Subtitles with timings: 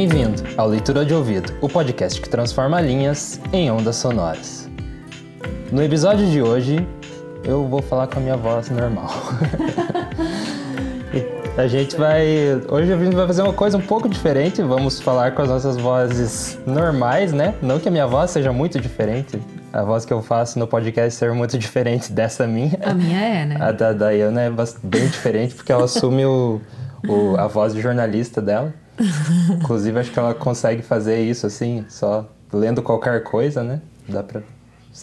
[0.00, 4.66] Bem-vindo ao Leitura de Ouvido, o podcast que transforma linhas em ondas sonoras.
[5.70, 6.88] No episódio de hoje,
[7.44, 9.10] eu vou falar com a minha voz normal.
[11.54, 12.26] a gente vai.
[12.70, 14.62] Hoje a gente vai fazer uma coisa um pouco diferente.
[14.62, 17.54] Vamos falar com as nossas vozes normais, né?
[17.60, 19.38] Não que a minha voz seja muito diferente.
[19.70, 22.78] A voz que eu faço no podcast seja muito diferente dessa minha.
[22.80, 23.58] A minha é, né?
[23.60, 24.50] A da Dayana é
[24.82, 26.58] bem diferente porque ela assume o,
[27.06, 28.72] o, a voz de jornalista dela.
[29.60, 33.80] Inclusive, acho que ela consegue fazer isso assim, só lendo qualquer coisa, né?
[34.08, 34.42] Dá pra.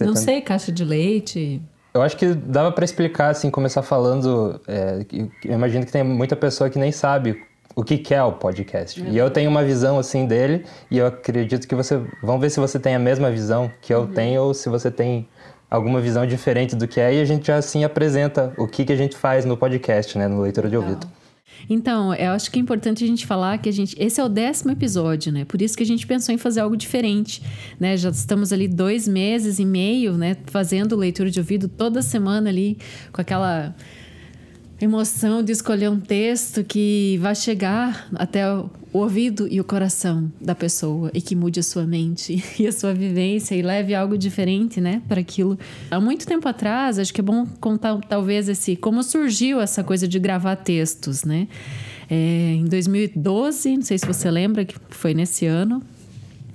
[0.02, 1.62] Não sei, caixa de leite.
[1.94, 4.62] Eu acho que dava para explicar, assim, começar falando.
[4.68, 5.06] É,
[5.46, 7.42] eu imagino que tem muita pessoa que nem sabe
[7.76, 9.02] o que, que é o podcast.
[9.02, 9.10] Uhum.
[9.10, 12.00] E eu tenho uma visão, assim, dele, e eu acredito que você.
[12.22, 14.08] Vamos ver se você tem a mesma visão que eu uhum.
[14.08, 15.28] tenho, ou se você tem
[15.70, 18.94] alguma visão diferente do que é, e a gente já assim apresenta o que, que
[18.94, 20.28] a gente faz no podcast, né?
[20.28, 21.08] No Leitura de Ouvido.
[21.70, 23.96] Então, eu acho que é importante a gente falar que a gente.
[24.00, 25.46] Esse é o décimo episódio, né?
[25.46, 27.42] Por isso que a gente pensou em fazer algo diferente.
[27.80, 27.98] Né?
[27.98, 30.38] Já estamos ali dois meses e meio, né?
[30.46, 32.78] Fazendo leitura de ouvido toda semana ali,
[33.12, 33.76] com aquela
[34.80, 40.54] emoção de escolher um texto que vai chegar até o ouvido e o coração da
[40.54, 44.80] pessoa e que mude a sua mente e a sua vivência e leve algo diferente,
[44.80, 45.58] né, para aquilo.
[45.90, 50.08] Há muito tempo atrás, acho que é bom contar talvez esse como surgiu essa coisa
[50.08, 51.48] de gravar textos, né?
[52.10, 55.84] É, em 2012, não sei se você lembra que foi nesse ano,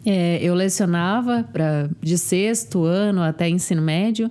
[0.05, 4.31] é, eu lecionava para de sexto ano até ensino médio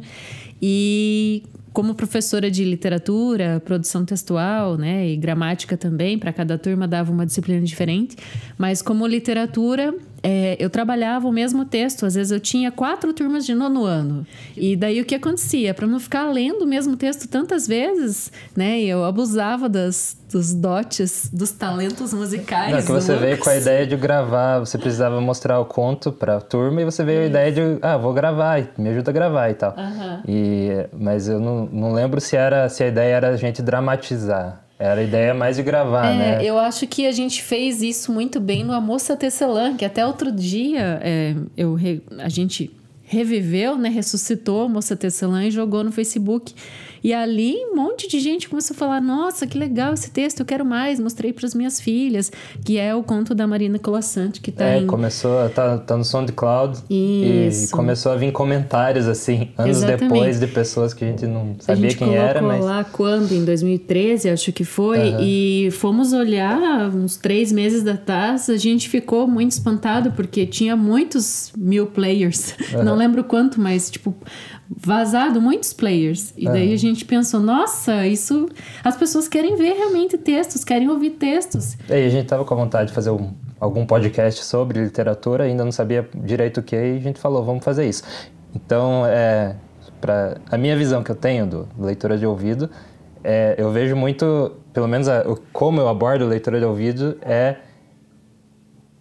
[0.62, 7.12] e como professora de literatura, produção textual, né, e gramática também, para cada turma dava
[7.12, 8.18] uma disciplina diferente,
[8.58, 13.46] mas como literatura, é, eu trabalhava o mesmo texto, às vezes eu tinha quatro turmas
[13.46, 14.26] de nono ano.
[14.56, 15.74] E daí o que acontecia?
[15.74, 18.80] Para não ficar lendo o mesmo texto tantas vezes, né?
[18.82, 22.72] Eu abusava das, dos dotes, dos talentos musicais.
[22.72, 26.38] Não, que você veio com a ideia de gravar, você precisava mostrar o conto para
[26.38, 27.26] a turma e você veio Isso.
[27.26, 29.76] a ideia de, ah, vou gravar, me ajuda a gravar e tal.
[29.76, 30.22] Uhum.
[30.28, 34.62] E, mas eu não, não lembro se, era, se a ideia era a gente dramatizar.
[34.82, 36.44] Era a ideia mais de gravar, é, né?
[36.44, 40.04] Eu acho que a gente fez isso muito bem no A Moça Tecelã, que até
[40.04, 41.78] outro dia é, eu,
[42.18, 42.72] a gente
[43.04, 43.90] reviveu, né?
[43.90, 46.56] Ressuscitou a Moça Tecelã e jogou no Facebook.
[47.04, 50.46] E ali um monte de gente começou a falar: Nossa, que legal esse texto, eu
[50.46, 51.00] quero mais.
[51.00, 52.32] Mostrei para as minhas filhas,
[52.64, 54.88] que é o conto da Marina Colassante, que tá é, em...
[54.88, 56.80] começou, tá, tá no SoundCloud.
[56.90, 57.66] Isso.
[57.66, 60.14] E começou a vir comentários, assim, anos Exatamente.
[60.14, 62.42] depois de pessoas que a gente não sabia gente quem era.
[62.42, 62.64] mas...
[62.64, 63.32] lá quando?
[63.32, 65.00] Em 2013, acho que foi.
[65.00, 65.20] Uhum.
[65.22, 70.76] E fomos olhar uns três meses da taça, a gente ficou muito espantado, porque tinha
[70.76, 72.56] muitos mil players.
[72.74, 72.84] Uhum.
[72.92, 74.16] Não lembro quanto, mas, tipo,
[74.76, 76.34] vazado muitos players.
[76.38, 76.74] E daí é.
[76.74, 78.48] a gente pensou, nossa, isso.
[78.84, 81.78] As pessoas querem ver realmente textos, querem ouvir textos.
[81.90, 85.44] E aí a gente tava com a vontade de fazer um, algum podcast sobre literatura,
[85.44, 88.04] ainda não sabia direito o que, e a gente falou, vamos fazer isso.
[88.56, 89.56] Então, é,
[90.00, 92.70] para a minha visão que eu tenho do leitura de ouvido,
[93.24, 97.58] é, eu vejo muito, pelo menos a, como eu abordo leitura de ouvido, é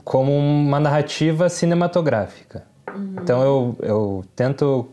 [0.04, 2.64] como uma narrativa cinematográfica.
[2.94, 3.14] Uhum.
[3.22, 4.88] Então eu, eu tento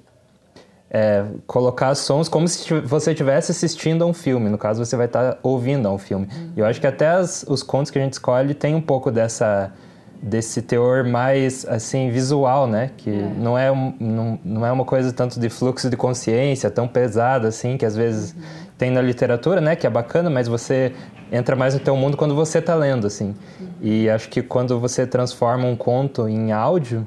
[0.89, 4.49] é, colocar sons como se você estivesse assistindo a um filme.
[4.49, 6.27] No caso, você vai estar tá ouvindo a um filme.
[6.31, 6.51] Uhum.
[6.55, 9.71] Eu acho que até as, os contos que a gente escolhe tem um pouco dessa
[10.19, 12.89] desse teor mais assim visual, né?
[12.97, 13.31] Que é.
[13.37, 17.47] não é um, não, não é uma coisa tanto de fluxo de consciência tão pesada
[17.47, 18.41] assim que às vezes uhum.
[18.77, 19.75] tem na literatura, né?
[19.75, 20.91] Que é bacana, mas você
[21.31, 23.35] entra mais no teu mundo quando você está lendo, assim.
[23.59, 23.67] Uhum.
[23.81, 27.05] E acho que quando você transforma um conto em áudio,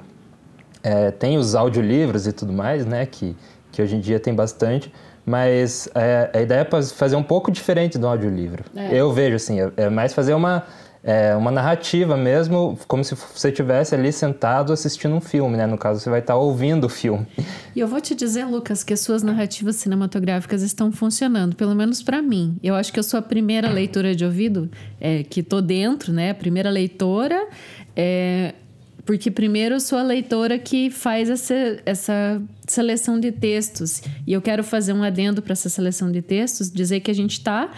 [0.83, 3.06] é, tem os audiolivros e tudo mais, né?
[3.06, 3.37] Que
[3.70, 4.93] que hoje em dia tem bastante,
[5.25, 8.64] mas é, a ideia é fazer um pouco diferente do audiolivro.
[8.75, 8.94] É.
[8.94, 10.64] Eu vejo assim, é, é mais fazer uma
[11.02, 15.67] é, uma narrativa mesmo, como se você estivesse ali sentado assistindo um filme, né?
[15.67, 17.26] No caso, você vai estar ouvindo o filme.
[17.75, 22.02] E eu vou te dizer, Lucas, que as suas narrativas cinematográficas estão funcionando, pelo menos
[22.02, 22.56] para mim.
[22.62, 24.70] Eu acho que eu sou a primeira leitora de ouvido
[25.00, 26.31] é, que tô dentro, né?
[26.31, 27.49] A primeira leitora.
[27.96, 28.55] É,
[29.06, 31.55] porque primeiro eu sou a leitora que faz essa,
[31.87, 34.02] essa seleção de textos.
[34.26, 37.32] E eu quero fazer um adendo para essa seleção de textos, dizer que a gente
[37.32, 37.70] está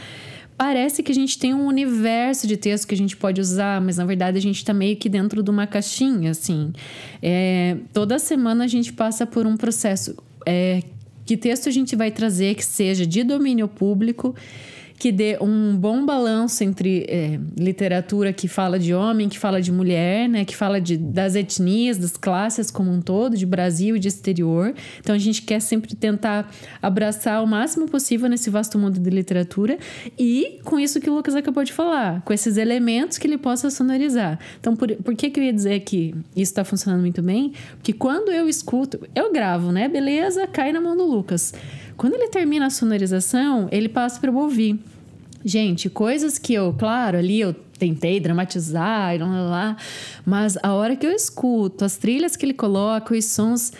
[0.56, 3.96] parece que a gente tem um universo de texto que a gente pode usar, mas
[3.96, 6.72] na verdade a gente está meio que dentro de uma caixinha, assim.
[7.20, 10.14] É, toda semana a gente passa por um processo.
[10.46, 10.82] É,
[11.26, 14.36] que texto a gente vai trazer que seja de domínio público
[15.02, 19.72] que dê um bom balanço entre é, literatura que fala de homem, que fala de
[19.72, 23.98] mulher, né, que fala de, das etnias, das classes como um todo, de Brasil e
[23.98, 24.72] de exterior.
[25.00, 26.48] Então a gente quer sempre tentar
[26.80, 29.76] abraçar o máximo possível nesse vasto mundo de literatura
[30.16, 33.70] e com isso que o Lucas acabou de falar, com esses elementos que ele possa
[33.70, 34.38] sonorizar.
[34.60, 37.54] Então por, por que, que eu ia dizer que isso está funcionando muito bem?
[37.72, 39.88] Porque quando eu escuto, eu gravo, né?
[39.88, 41.52] Beleza, cai na mão do Lucas.
[41.96, 44.78] Quando ele termina a sonorização, ele passa para eu ouvir.
[45.44, 49.76] Gente, coisas que eu, claro, ali eu tentei dramatizar e lá, lá, lá,
[50.24, 53.72] mas a hora que eu escuto as trilhas que ele coloca, os sons.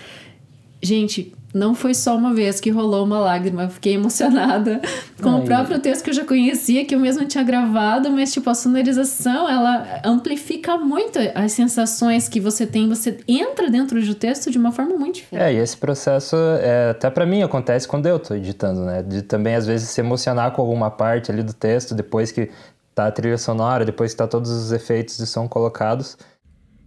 [0.83, 4.81] Gente, não foi só uma vez que rolou uma lágrima, fiquei emocionada
[5.23, 5.41] com Ai.
[5.41, 8.55] o próprio texto que eu já conhecia, que eu mesmo tinha gravado, mas tipo a
[8.55, 14.59] sonorização, ela amplifica muito as sensações que você tem, você entra dentro do texto de
[14.59, 15.45] uma forma muito diferente.
[15.45, 19.03] É, e esse processo é, até para mim acontece quando eu tô editando, né?
[19.03, 22.51] De também às vezes se emocionar com alguma parte ali do texto depois que
[22.95, 26.17] tá a trilha sonora, depois que tá todos os efeitos de som colocados.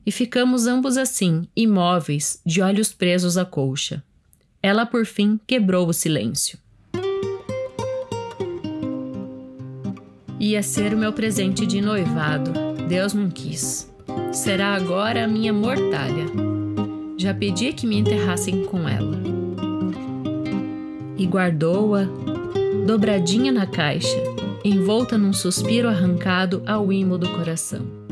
[0.06, 4.04] E ficamos ambos assim, imóveis, de olhos presos à colcha.
[4.66, 6.58] Ela, por fim, quebrou o silêncio.
[10.40, 12.52] Ia ser o meu presente de noivado.
[12.90, 13.94] Deus não quis.
[14.34, 16.26] Será agora a minha mortalha.
[17.16, 19.22] Já pedi que me enterrassem com ela.
[21.16, 22.08] E guardou-a,
[22.88, 24.18] dobradinha na caixa,
[24.64, 28.05] envolta num suspiro arrancado ao imo do coração.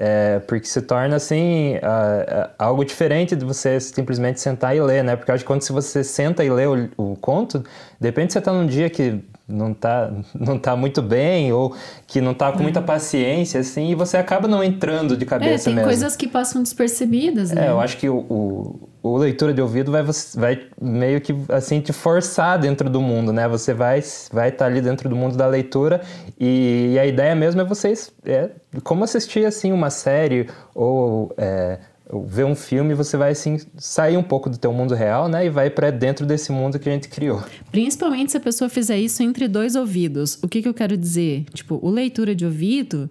[0.00, 5.02] É, porque se torna assim uh, uh, algo diferente de você simplesmente sentar e ler,
[5.02, 5.16] né?
[5.16, 7.64] Porque eu acho que quando você senta e lê o, o conto,
[8.00, 11.74] depende se você está num dia que não tá, não tá muito bem ou
[12.06, 12.86] que não tá com muita uhum.
[12.86, 15.88] paciência, assim, e você acaba não entrando de cabeça é, tem mesmo.
[15.88, 17.66] coisas que passam despercebidas, né?
[17.66, 20.02] É, eu acho que o, o, o, leitura de ouvido vai,
[20.34, 23.48] vai meio que, assim, te forçar dentro do mundo, né?
[23.48, 26.00] Você vai estar vai tá ali dentro do mundo da leitura
[26.38, 28.12] e, e a ideia mesmo é vocês...
[28.24, 28.50] É,
[28.82, 31.32] como assistir, assim, uma série ou...
[31.36, 31.78] É,
[32.24, 35.50] ver um filme, você vai assim sair um pouco do teu mundo real, né, e
[35.50, 37.42] vai para dentro desse mundo que a gente criou.
[37.70, 40.38] Principalmente se a pessoa fizer isso entre dois ouvidos.
[40.42, 41.44] O que, que eu quero dizer?
[41.52, 43.10] Tipo, o leitura de ouvido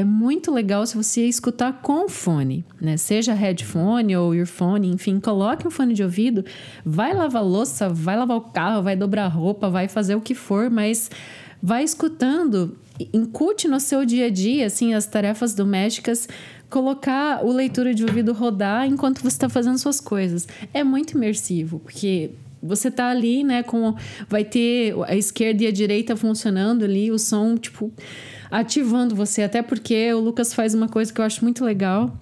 [0.00, 2.96] é muito legal se você escutar com fone, né?
[2.96, 6.42] Seja headphone ou earphone, enfim, coloque um fone de ouvido,
[6.82, 10.70] vai lavar louça, vai lavar o carro, vai dobrar roupa, vai fazer o que for,
[10.70, 11.10] mas
[11.62, 12.78] vai escutando,
[13.12, 16.26] incute no seu dia a dia, assim, as tarefas domésticas
[16.70, 20.48] colocar o leitura de ouvido rodar enquanto você está fazendo suas coisas.
[20.72, 22.30] É muito imersivo, porque
[22.62, 23.94] você tá ali, né, com
[24.28, 27.92] vai ter a esquerda e a direita funcionando ali, o som tipo
[28.50, 32.12] ativando você, até porque o Lucas faz uma coisa que eu acho muito legal,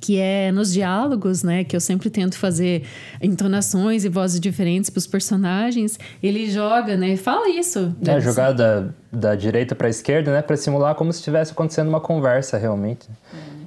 [0.00, 2.84] que é nos diálogos, né, que eu sempre tento fazer
[3.20, 5.98] entonações e vozes diferentes para os personagens.
[6.22, 7.94] Ele joga, né, fala isso.
[8.06, 11.88] É jogar da, da direita para a esquerda, né, para simular como se estivesse acontecendo
[11.88, 13.08] uma conversa realmente.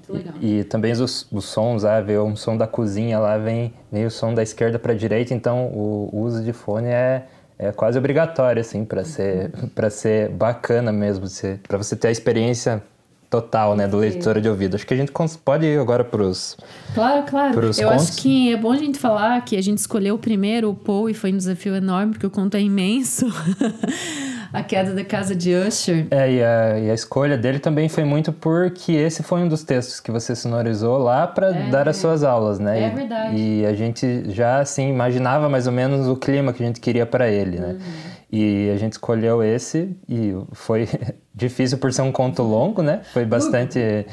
[0.10, 0.34] É legal.
[0.42, 4.06] E, e também os, os sons, ah, vem um som da cozinha lá, vem, vem
[4.06, 7.28] o som da esquerda para a direita, então o, o uso de fone é,
[7.64, 11.26] é quase obrigatório, assim, para ser, para ser bacana mesmo,
[11.68, 12.82] para você ter a experiência
[13.30, 14.76] total, né, do leitor de ouvido.
[14.76, 15.12] Acho que a gente
[15.44, 16.56] pode ir agora para os
[16.94, 17.54] Claro, claro.
[17.56, 18.10] Pros Eu contos.
[18.10, 21.10] acho que é bom a gente falar que a gente escolheu o primeiro, o Paul,
[21.10, 23.26] e foi um desafio enorme, porque o conto é imenso.
[24.54, 26.06] A Queda da Casa de Usher.
[26.12, 29.64] É, e a, e a, escolha dele também foi muito porque esse foi um dos
[29.64, 32.84] textos que você sonorizou lá para é, dar as suas aulas, né?
[32.84, 33.36] É e, verdade.
[33.36, 37.06] E a gente já, assim, imaginava mais ou menos o clima que a gente queria
[37.06, 37.70] para ele, né?
[37.70, 38.14] Uhum.
[38.32, 40.88] E a gente escolheu esse e foi
[41.34, 43.02] difícil por ser um conto longo, né?
[43.12, 44.06] Foi bastante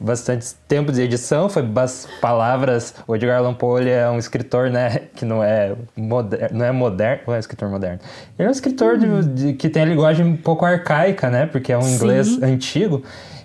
[0.00, 1.64] bastante tempo de edição, foi
[2.20, 2.94] palavras.
[3.06, 7.22] O Edgar Allan Poe é um escritor, né, que não é moderno, não é moderno,
[7.26, 8.00] não é um escritor moderno.
[8.38, 11.72] Ele é um escritor de, de, que tem a linguagem um pouco arcaica, né, porque
[11.72, 12.44] é um inglês Sim.
[12.44, 13.02] antigo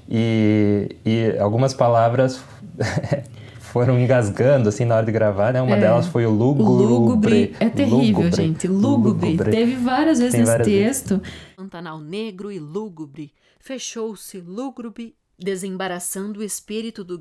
[0.09, 2.41] e, e algumas palavras
[3.59, 5.61] foram engasgando assim na hora de gravar, né?
[5.61, 5.79] Uma é.
[5.79, 6.65] delas foi o lúgubre.
[6.65, 8.35] O lúgubre é terrível, lúgubre.
[8.35, 8.67] gente.
[8.67, 9.29] Lúgubre.
[9.31, 9.51] lúgubre.
[9.51, 11.17] Teve várias vezes Tem esse várias texto.
[11.19, 11.33] Vezes.
[11.55, 13.31] Pantanal negro e lúgubre.
[13.59, 17.19] Fechou-se lúgubre, desembaraçando o espírito do.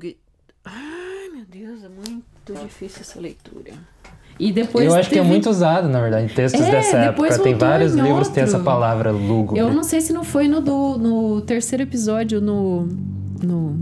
[0.65, 3.73] Ai, meu Deus, é muito difícil essa leitura.
[4.39, 5.21] E depois eu acho teve...
[5.21, 7.37] que é muito usado, na verdade, em textos é, dessa época.
[7.39, 9.59] Tem vários livros que tem essa palavra lúgubre.
[9.59, 12.87] Eu não sei se não foi no, do, no terceiro episódio, no,
[13.43, 13.75] no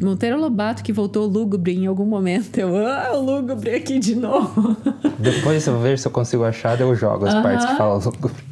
[0.00, 2.56] Monteiro Lobato que voltou lúgubre em algum momento.
[2.56, 4.76] Eu, ah, lúgubre aqui de novo.
[5.18, 7.42] Depois eu vejo se eu consigo achar, eu jogo as uh -huh.
[7.42, 8.44] partes que falam lúgubre.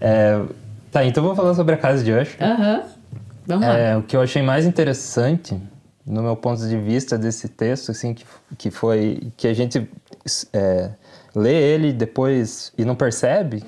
[0.00, 0.40] É,
[0.90, 2.36] tá, então vou falar sobre a casa de Usher.
[2.40, 2.56] Aham.
[2.56, 2.93] Uh -huh.
[3.46, 3.98] Vamos é, lá.
[3.98, 5.60] O que eu achei mais interessante,
[6.06, 8.24] no meu ponto de vista desse texto, assim, que,
[8.56, 9.88] que foi que a gente
[10.52, 10.90] é,
[11.34, 13.62] lê ele depois e não percebe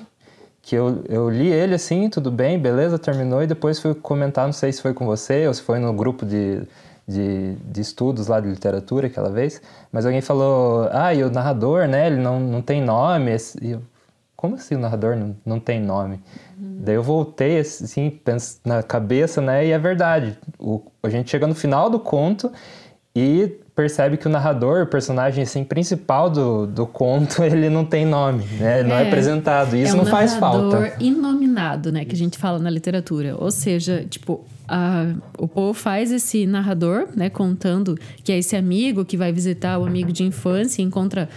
[0.67, 4.51] que eu, eu li ele assim, tudo bem, beleza, terminou, e depois fui comentar, não
[4.51, 6.61] sei se foi com você ou se foi no grupo de,
[7.07, 9.61] de, de estudos lá de literatura aquela vez,
[9.93, 13.31] mas alguém falou, ah, e o narrador, né, ele não, não tem nome,
[13.61, 13.81] e eu,
[14.35, 16.19] como assim o narrador não, não tem nome?
[16.59, 16.79] Uhum.
[16.79, 21.45] Daí eu voltei, assim, penso na cabeça, né, e é verdade, o, a gente chega
[21.45, 22.51] no final do conto
[23.15, 28.07] e percebe que o narrador, o personagem assim, principal do, do conto, ele não tem
[28.07, 28.79] nome, né?
[28.79, 29.75] Ele é, não é apresentado.
[29.75, 30.77] E isso é um não faz falta.
[30.87, 32.03] É inominado, né?
[32.03, 33.35] Que a gente fala na literatura.
[33.37, 37.29] Ou seja, tipo, a, o Poe faz esse narrador, né?
[37.29, 41.29] Contando que é esse amigo que vai visitar o amigo de infância e encontra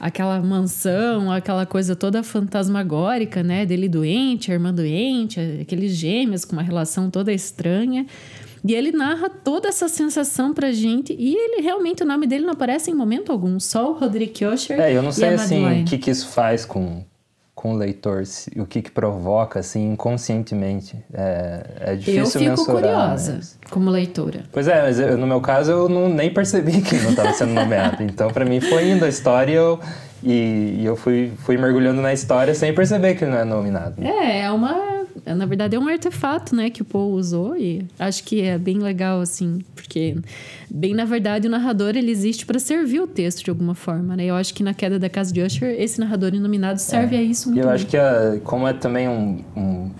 [0.00, 3.66] aquela mansão, aquela coisa toda fantasmagórica, né?
[3.66, 8.06] Dele doente, a irmã doente, aqueles gêmeos com uma relação toda estranha.
[8.64, 11.14] E ele narra toda essa sensação pra gente.
[11.16, 13.60] E ele realmente, o nome dele não aparece em momento algum.
[13.60, 14.80] Só o Roderick Usher.
[14.80, 17.04] É, eu não sei assim o que, que isso faz com,
[17.56, 18.22] com o leitor,
[18.58, 21.02] o que, que provoca, assim, inconscientemente.
[21.12, 23.58] É, é difícil Eu fico mensurar, curiosa mas...
[23.70, 24.42] como leitora.
[24.52, 27.54] Pois é, mas eu, no meu caso eu não, nem percebi que não estava sendo
[27.54, 28.02] nomeado.
[28.04, 29.80] então, para mim, foi indo a história eu,
[30.22, 34.04] e, e, eu fui, fui mergulhando na história sem perceber que ele não é nominado.
[34.04, 34.95] É, é uma
[35.34, 38.78] na verdade é um artefato, né, que o Paul usou e acho que é bem
[38.78, 40.16] legal assim, porque
[40.70, 44.24] bem na verdade o narrador ele existe para servir o texto de alguma forma, né?
[44.24, 47.18] Eu acho que na queda da casa de Usher esse narrador inominado serve é.
[47.18, 47.62] a isso muito.
[47.62, 49.90] Eu acho que a, como é também um, um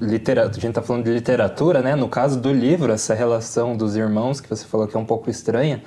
[0.00, 1.96] literatura, a gente está falando de literatura, né?
[1.96, 5.30] No caso do livro, essa relação dos irmãos que você falou que é um pouco
[5.30, 5.82] estranha,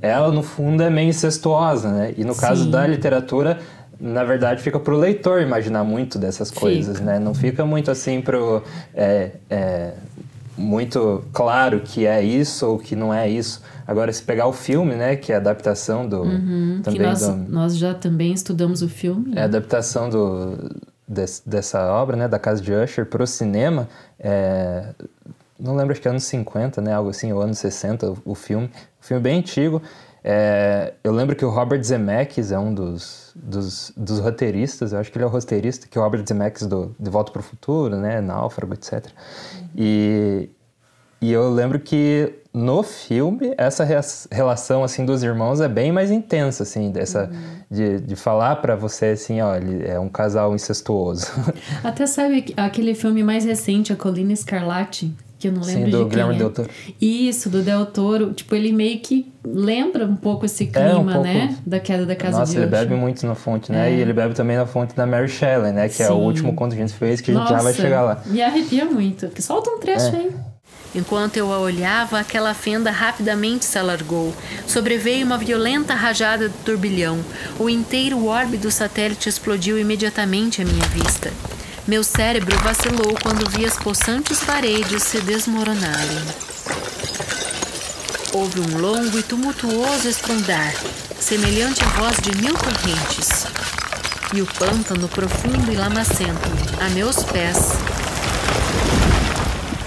[0.00, 2.14] ela no fundo é meio incestuosa, né?
[2.16, 2.40] E no Sim.
[2.40, 3.58] caso da literatura
[4.00, 7.12] na verdade, fica para o leitor imaginar muito dessas coisas, fica.
[7.12, 7.18] né?
[7.18, 8.62] Não fica muito assim pro
[8.94, 9.92] é, é,
[10.56, 13.62] muito claro que é isso ou que não é isso.
[13.86, 17.20] Agora, se pegar o filme, né, que é a adaptação do uhum, também que nós,
[17.20, 19.32] do, nós já também estudamos o filme.
[19.34, 20.76] É a adaptação do
[21.46, 23.88] dessa obra, né, da casa de Usher para o cinema.
[24.20, 24.90] É,
[25.58, 28.34] não lembro, acho que é anos 50, né, algo assim, ou anos 60, o, o
[28.34, 28.66] filme.
[28.66, 29.82] Um filme bem antigo.
[30.22, 35.10] É, eu lembro que o Robert Zemeckis é um dos, dos, dos, roteiristas, eu acho
[35.10, 37.42] que ele é o roteirista, que é o Robert Zemeckis do De Volta para o
[37.42, 39.06] Futuro, né, Náufrago, etc.
[39.76, 40.50] E,
[41.20, 43.86] e eu lembro que no filme essa
[44.30, 47.60] relação assim dos irmãos é bem mais intensa assim dessa uhum.
[47.70, 51.26] de, de falar para você assim ó ele é um casal incestuoso
[51.84, 56.04] até sabe aquele filme mais recente a Colina Escarlate que eu não lembro Sim, do
[56.04, 56.38] de Guilherme é.
[56.38, 56.68] Del Toro.
[57.00, 58.32] Isso, do Del Toro.
[58.32, 61.22] Tipo, ele meio que lembra um pouco esse clima, é, um pouco...
[61.22, 61.56] né?
[61.64, 63.88] Da queda da casa Nossa, de ele bebe muito na fonte, né?
[63.88, 63.94] É.
[63.94, 65.88] E ele bebe também na fonte da Mary Shelley, né?
[65.88, 66.02] Que Sim.
[66.04, 68.02] é o último conto que a gente fez, que a gente Nossa, já vai chegar
[68.02, 68.22] lá.
[68.26, 69.30] Me arrepia muito.
[69.40, 70.18] Solta um trecho é.
[70.18, 70.30] aí.
[70.94, 74.34] Enquanto eu a olhava, aquela fenda rapidamente se alargou.
[74.66, 77.18] Sobreveio uma violenta rajada de turbilhão.
[77.60, 81.30] O inteiro orbe do satélite explodiu imediatamente à minha vista.
[81.88, 86.18] Meu cérebro vacilou quando vi as possantes paredes se desmoronarem.
[88.34, 90.74] Houve um longo e tumultuoso estrondar,
[91.18, 93.46] semelhante à voz de mil correntes.
[94.34, 97.56] E o pântano profundo e lamacento, a meus pés,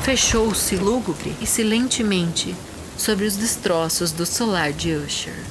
[0.02, 2.56] fechou-se lúgubre e silentemente
[2.98, 5.51] sobre os destroços do solar de Usher.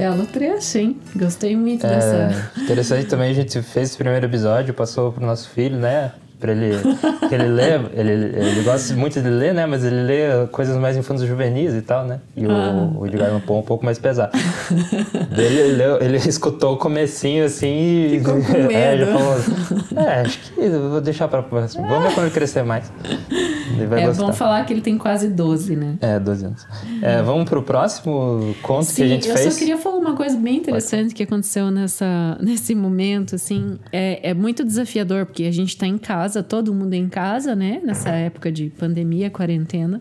[0.00, 0.96] Belo trecho, hein?
[1.14, 2.50] Gostei muito é, dessa.
[2.58, 6.12] Interessante também, a gente fez esse primeiro episódio, passou pro nosso filho, né?
[6.40, 6.78] Pra ele.
[7.28, 9.66] que ele lê, ele, ele gosta muito de ler, né?
[9.66, 12.18] Mas ele lê coisas mais infantos juvenis e tal, né?
[12.34, 12.48] E ah.
[12.94, 14.32] o, o Edgar Allan Poe um pouco mais pesado.
[15.36, 18.18] ele, ele, ele escutou o comecinho assim e.
[18.20, 18.70] Ficou com medo.
[18.72, 19.36] É, já falou.
[19.96, 21.86] É, acho que vou deixar pra próxima.
[21.86, 22.90] Vamos ver quando ele crescer mais.
[23.78, 24.24] É gostar.
[24.24, 25.96] bom falar que ele tem quase 12, né?
[26.00, 26.66] É, 12 anos.
[27.02, 29.46] É, vamos pro próximo conto Sim, que a gente eu fez?
[29.46, 31.14] Eu só queria falar uma coisa bem interessante Pode.
[31.14, 33.78] que aconteceu nessa, nesse momento, assim.
[33.92, 37.80] É, é muito desafiador, porque a gente tá em casa, todo mundo em casa, né?
[37.84, 40.00] Nessa época de pandemia, quarentena.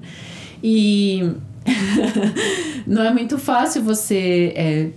[0.63, 1.31] E
[2.85, 4.53] não é muito fácil você.
[4.55, 4.89] É,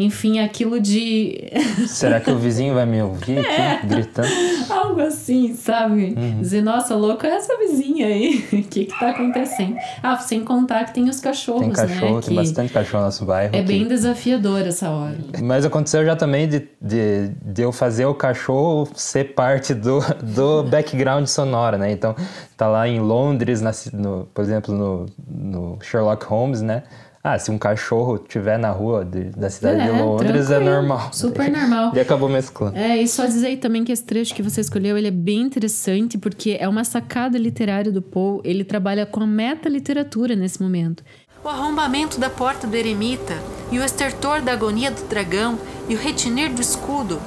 [0.00, 1.50] enfim, aquilo de.
[1.88, 4.28] Será que o vizinho vai me ouvir aqui é, gritando?
[4.70, 6.14] Algo assim, sabe?
[6.16, 6.40] Uhum.
[6.40, 8.46] Dizer, nossa, louco é essa vizinha aí.
[8.52, 9.76] O que que tá acontecendo?
[10.00, 12.22] Ah, sem contar que tem os cachorros, tem cachorro, né?
[12.24, 13.56] Tem bastante cachorro no nosso bairro.
[13.56, 15.16] É bem desafiador essa hora.
[15.42, 20.62] Mas aconteceu já também de, de, de eu fazer o cachorro ser parte do, do
[20.70, 21.90] background sonora, né?
[21.90, 22.14] Então,
[22.56, 26.84] tá lá em Londres, na, no, por exemplo, no, no Sherlock Holmes, né?
[27.30, 31.10] Ah, se um cachorro tiver na rua de, da cidade é, de Londres, é normal.
[31.12, 31.92] Super normal.
[31.94, 32.78] E acabou mesclando.
[32.78, 35.42] É, e só dizer aí também que esse trecho que você escolheu, ele é bem
[35.42, 38.40] interessante, porque é uma sacada literária do Poe.
[38.44, 41.04] Ele trabalha com a meta-literatura nesse momento.
[41.44, 43.34] O arrombamento da porta do eremita,
[43.70, 47.20] e o estertor da agonia do dragão, e o retinir do escudo.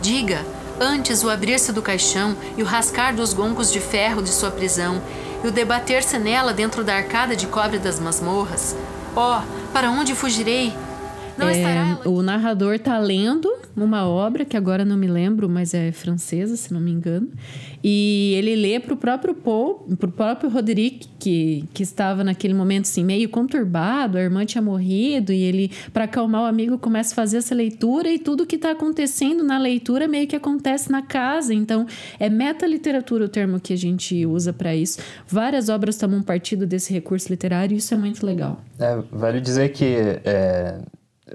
[0.00, 0.38] Diga,
[0.80, 4.98] antes o abrir-se do caixão e o rascar dos goncos de ferro de sua prisão,
[5.44, 8.74] e o debater-se nela dentro da arcada de cobre das masmorras,
[9.14, 10.72] Ó, oh, para onde fugirei?
[11.36, 11.98] Não é, estará...
[12.04, 16.72] O narrador está lendo uma obra que agora não me lembro, mas é francesa, se
[16.72, 17.28] não me engano.
[17.82, 22.54] E ele lê para o próprio Paul, para o próprio Roderick, que, que estava naquele
[22.54, 27.12] momento assim, meio conturbado, a irmã tinha morrido, e ele, para acalmar o amigo, começa
[27.12, 31.02] a fazer essa leitura, e tudo que está acontecendo na leitura meio que acontece na
[31.02, 31.54] casa.
[31.54, 31.86] Então,
[32.18, 34.98] é meta-literatura o termo que a gente usa para isso.
[35.26, 38.60] Várias obras tomam partido desse recurso literário, e isso é muito legal.
[38.78, 39.84] É, vale dizer que.
[40.24, 40.80] É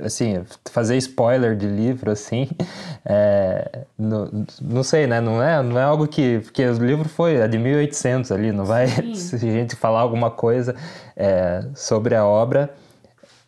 [0.03, 2.49] assim, fazer spoiler de livro, assim,
[3.05, 5.21] é, no, não sei, né?
[5.21, 6.39] Não é, não é algo que...
[6.39, 8.87] Porque o livro foi é de 1800 ali, não vai...
[9.15, 10.75] Se a gente falar alguma coisa
[11.15, 12.73] é, sobre a obra,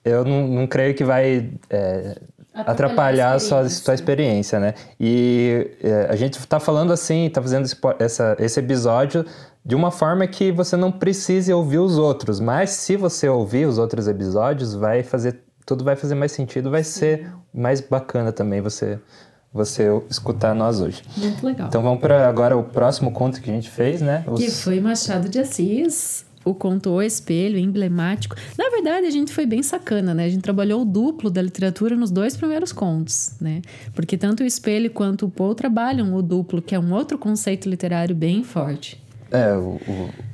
[0.03, 1.49] eu não, não creio que vai...
[1.69, 2.15] É,
[2.65, 4.73] atrapalhar a sua, sua experiência, né?
[4.99, 7.67] E é, a gente está falando assim, está fazendo
[7.99, 9.23] essa, esse episódio
[9.63, 13.77] de uma forma que você não precise ouvir os outros, mas se você ouvir os
[13.77, 16.99] outros episódios, vai fazer tudo vai fazer mais sentido, vai Sim.
[16.99, 18.97] ser mais bacana também você
[19.53, 21.01] você escutar nós hoje.
[21.15, 21.67] Muito legal.
[21.67, 24.23] Então vamos para agora o próximo conto que a gente fez, né?
[24.27, 24.39] Os...
[24.39, 28.35] Que foi Machado de Assis, o conto O Espelho, emblemático.
[28.57, 30.25] Na verdade, a gente foi bem sacana, né?
[30.25, 33.61] A gente trabalhou o duplo da literatura nos dois primeiros contos, né?
[33.93, 37.67] Porque tanto o Espelho quanto o Poe trabalham o duplo, que é um outro conceito
[37.67, 39.01] literário bem forte.
[39.31, 39.77] É, o,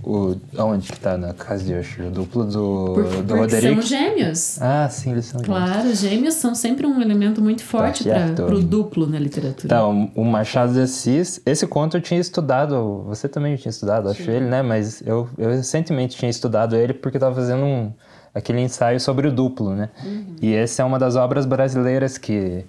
[0.04, 2.08] o, o onde que tá na casa de Usher?
[2.08, 3.74] O duplo do, Por, do Roderick?
[3.74, 4.62] são gêmeos.
[4.62, 5.72] Ah, sim, eles são gêmeos.
[5.72, 9.68] Claro, gêmeos são sempre um elemento muito forte para o duplo na literatura.
[9.68, 14.24] Tá, o Machado de Assis, esse conto eu tinha estudado, você também tinha estudado, acho
[14.24, 14.32] sim.
[14.32, 14.62] ele, né?
[14.62, 17.92] Mas eu, eu recentemente tinha estudado ele porque estava fazendo um,
[18.34, 19.90] aquele ensaio sobre o duplo, né?
[20.06, 20.36] Uhum.
[20.42, 22.66] E essa é uma das obras brasileiras que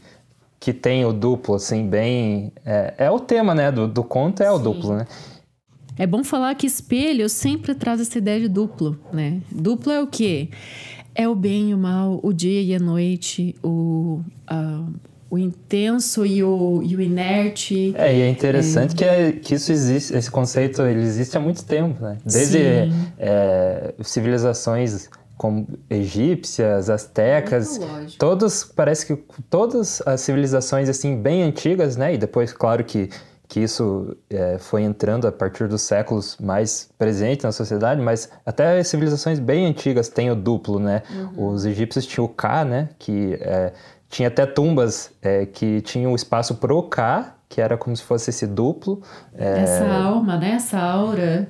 [0.65, 2.51] que tem o duplo, assim, bem...
[2.65, 4.55] É, é o tema, né, do, do conto, é Sim.
[4.55, 5.07] o duplo, né?
[5.97, 9.41] É bom falar que espelho sempre traz essa ideia de duplo, né?
[9.51, 10.49] Duplo é o quê?
[11.15, 14.93] É o bem e o mal, o dia e a noite, o, uh,
[15.31, 17.95] o intenso e o, e o inerte.
[17.97, 18.97] É, e é interessante é...
[18.97, 22.19] Que, é, que isso existe, esse conceito ele existe há muito tempo, né?
[22.25, 22.59] Desde
[23.19, 27.81] é, civilizações como egípcias, astecas,
[28.19, 29.17] todos parece que
[29.51, 32.15] todas as civilizações assim bem antigas, né?
[32.15, 33.11] E depois, claro que
[33.55, 38.83] que isso é, foi entrando a partir dos séculos mais presente na sociedade, mas até
[38.83, 41.05] civilizações bem antigas têm o duplo, né?
[41.09, 41.53] Uhum.
[41.53, 42.89] Os egípcios tinham o Ka, né?
[42.99, 43.73] Que é,
[44.11, 48.31] tinha até tumbas é, que tinham o espaço pro Ka, que era como se fosse
[48.31, 49.01] esse duplo.
[49.39, 50.55] É, Essa alma, né?
[50.57, 51.47] Essa aura.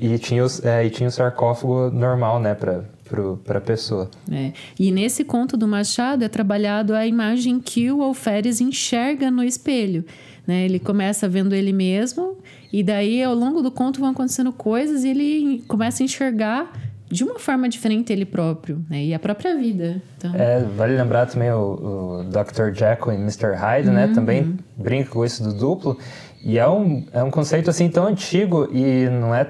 [0.00, 2.54] E tinha, os, é, e tinha o sarcófago normal, né?
[2.54, 4.10] para a pessoa.
[4.32, 4.52] É.
[4.80, 10.06] E nesse conto do Machado é trabalhado a imagem que o alferes enxerga no espelho.
[10.46, 10.64] Né?
[10.64, 12.36] Ele começa vendo ele mesmo,
[12.72, 16.72] e daí ao longo do conto vão acontecendo coisas e ele começa a enxergar
[17.10, 19.04] de uma forma diferente ele próprio, né?
[19.04, 20.02] E a própria vida.
[20.16, 20.34] Então...
[20.34, 22.74] É, vale lembrar também o, o Dr.
[22.74, 23.54] Jekyll e Mr.
[23.54, 24.02] Hyde, né?
[24.02, 24.08] uhum.
[24.08, 24.14] né?
[24.14, 25.96] Também brinca com isso do duplo.
[26.42, 29.46] E é um, é um conceito assim tão antigo e não é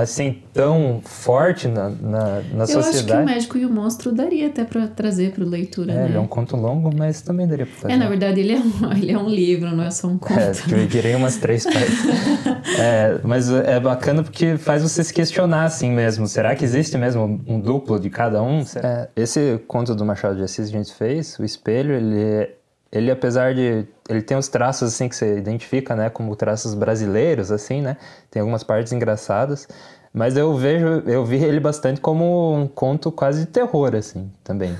[0.00, 2.82] assim tão forte na, na, na eu sociedade.
[2.82, 5.94] Eu acho que o Médico e o Monstro daria até para trazer para leitura, é,
[5.96, 6.04] né?
[6.06, 7.94] Ele é um conto longo, mas também daria para fazer.
[7.94, 10.38] É, na verdade ele é um, ele é um livro, não é só um conto.
[10.38, 11.98] É, dividirei umas três partes.
[12.78, 16.26] é, mas é bacana porque faz você se questionar assim mesmo.
[16.26, 18.64] Será que existe mesmo um duplo de cada um?
[18.82, 22.57] É, esse conto do Machado de Assis que a gente fez, o espelho, ele
[22.90, 27.50] ele apesar de ele tem os traços assim que você identifica, né, como traços brasileiros
[27.52, 27.96] assim, né?
[28.30, 29.68] Tem algumas partes engraçadas,
[30.12, 34.74] mas eu vejo, eu vi ele bastante como um conto quase de terror assim, também.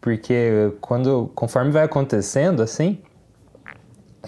[0.00, 2.98] Porque quando conforme vai acontecendo assim,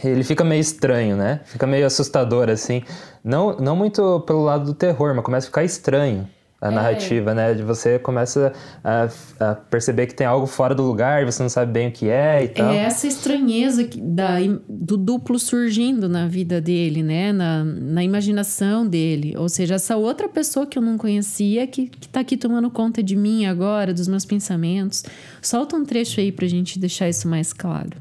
[0.05, 1.41] ele fica meio estranho, né?
[1.45, 2.83] Fica meio assustador assim.
[3.25, 6.29] Não não muito pelo lado do terror, mas começa a ficar estranho.
[6.61, 7.35] A narrativa, é.
[7.35, 7.55] né?
[7.55, 11.73] De você começa a, a, perceber que tem algo fora do lugar, você não sabe
[11.73, 12.71] bem o que é e tal.
[12.71, 14.39] É essa estranheza da,
[14.69, 17.33] do duplo surgindo na vida dele, né?
[17.33, 19.35] Na, na imaginação dele.
[19.37, 23.03] Ou seja, essa outra pessoa que eu não conhecia que, que tá aqui tomando conta
[23.03, 25.05] de mim agora, dos meus pensamentos.
[25.43, 27.99] Solta um trecho aí pra gente deixar isso mais claro.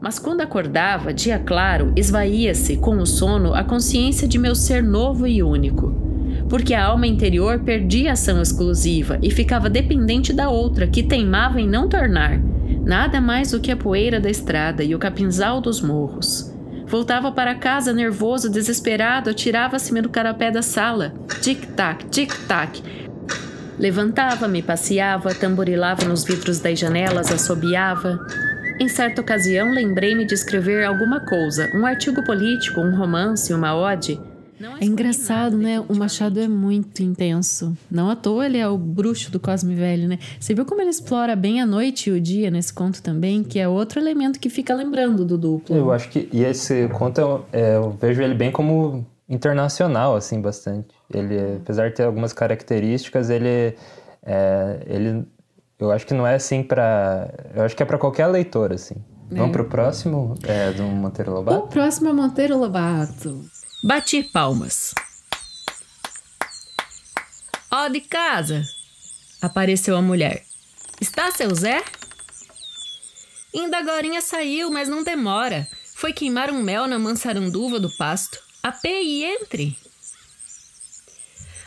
[0.00, 5.26] Mas quando acordava, dia claro, esvaía-se com o sono a consciência de meu ser novo
[5.26, 6.09] e único.
[6.50, 11.68] Porque a alma interior perdia ação exclusiva e ficava dependente da outra, que teimava em
[11.68, 12.40] não tornar.
[12.84, 16.52] Nada mais do que a poeira da estrada e o capinzal dos morros.
[16.88, 21.14] Voltava para casa nervoso, desesperado, atirava-se-me no carapé da sala.
[21.40, 22.82] Tic-tac, tic-tac.
[23.78, 28.18] Levantava-me, passeava, tamborilava nos vidros das janelas, assobiava.
[28.80, 34.20] Em certa ocasião, lembrei-me de escrever alguma coisa, um artigo político, um romance, uma ode.
[34.80, 35.80] É engraçado, né?
[35.88, 37.76] O Machado é muito intenso.
[37.90, 40.18] Não à toa ele é o bruxo do Cosme Velho, né?
[40.38, 43.58] Você viu como ele explora bem a noite e o dia nesse conto também, que
[43.58, 45.74] é outro elemento que fica lembrando do duplo.
[45.74, 46.28] Eu acho que.
[46.32, 50.88] E esse conto, é, eu vejo ele bem como internacional, assim, bastante.
[51.12, 53.74] Ele, apesar de ter algumas características, ele.
[54.22, 55.24] É, ele
[55.78, 57.32] eu acho que não é assim para.
[57.54, 58.96] Eu acho que é para qualquer leitor, assim.
[59.30, 59.34] É.
[59.34, 61.58] Vamos pro próximo é, do Monteiro Lobato?
[61.58, 63.40] O próximo é Monteiro Lobato.
[63.82, 64.94] Bati palmas.
[67.70, 68.62] Ó de casa!
[69.40, 70.44] Apareceu a mulher.
[71.00, 71.82] Está seu Zé?
[73.54, 75.66] Ainda agorinha saiu, mas não demora.
[75.96, 78.38] Foi queimar um mel na mansaranduva do pasto.
[78.62, 79.78] Apê e entre.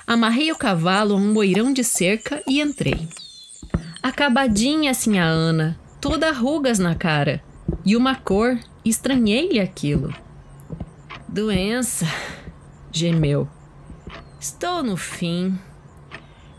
[0.06, 3.08] Amarrei o cavalo a um boirão de cerca e entrei.
[4.04, 7.44] Acabadinha assim Ana, toda rugas na cara.
[7.84, 10.14] E uma cor, estranhei-lhe aquilo.
[11.34, 12.06] Doença,
[12.92, 13.48] gemeu.
[14.40, 15.58] Estou no fim.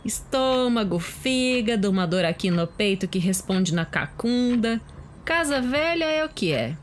[0.04, 4.80] Estômago, fígado, uma dor aqui no peito que responde na cacunda.
[5.24, 6.76] Casa velha é o que é.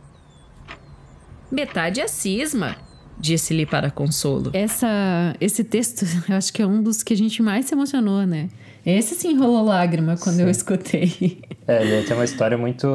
[1.52, 2.78] Metade é cisma,
[3.20, 4.52] disse-lhe para consolo.
[4.54, 8.26] Essa, esse texto, eu acho que é um dos que a gente mais se emocionou,
[8.26, 8.48] né?
[8.86, 10.44] Esse sim rolou lágrima quando sim.
[10.44, 11.42] eu escutei.
[11.68, 12.88] É, ele tem uma história muito.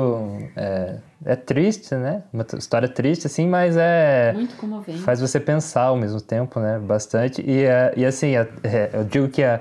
[0.57, 2.23] É, é, triste, né?
[2.33, 4.33] Uma história triste, assim, mas é.
[4.33, 5.01] Muito comovente.
[5.01, 6.79] Faz você pensar ao mesmo tempo, né?
[6.79, 7.43] Bastante.
[7.45, 9.61] E, é, e assim, é, é, eu digo que é,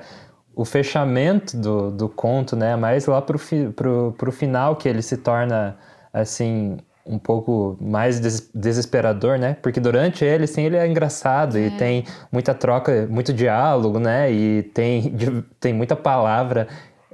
[0.55, 2.75] o fechamento do, do conto, né?
[2.75, 5.75] Mais lá pro, fi, pro, pro final que ele se torna,
[6.13, 9.57] assim, um pouco mais des desesperador, né?
[9.59, 11.65] Porque durante ele, sim, ele é engraçado é.
[11.65, 14.31] e tem muita troca, muito diálogo, né?
[14.31, 15.15] E tem,
[15.59, 16.67] tem muita palavra.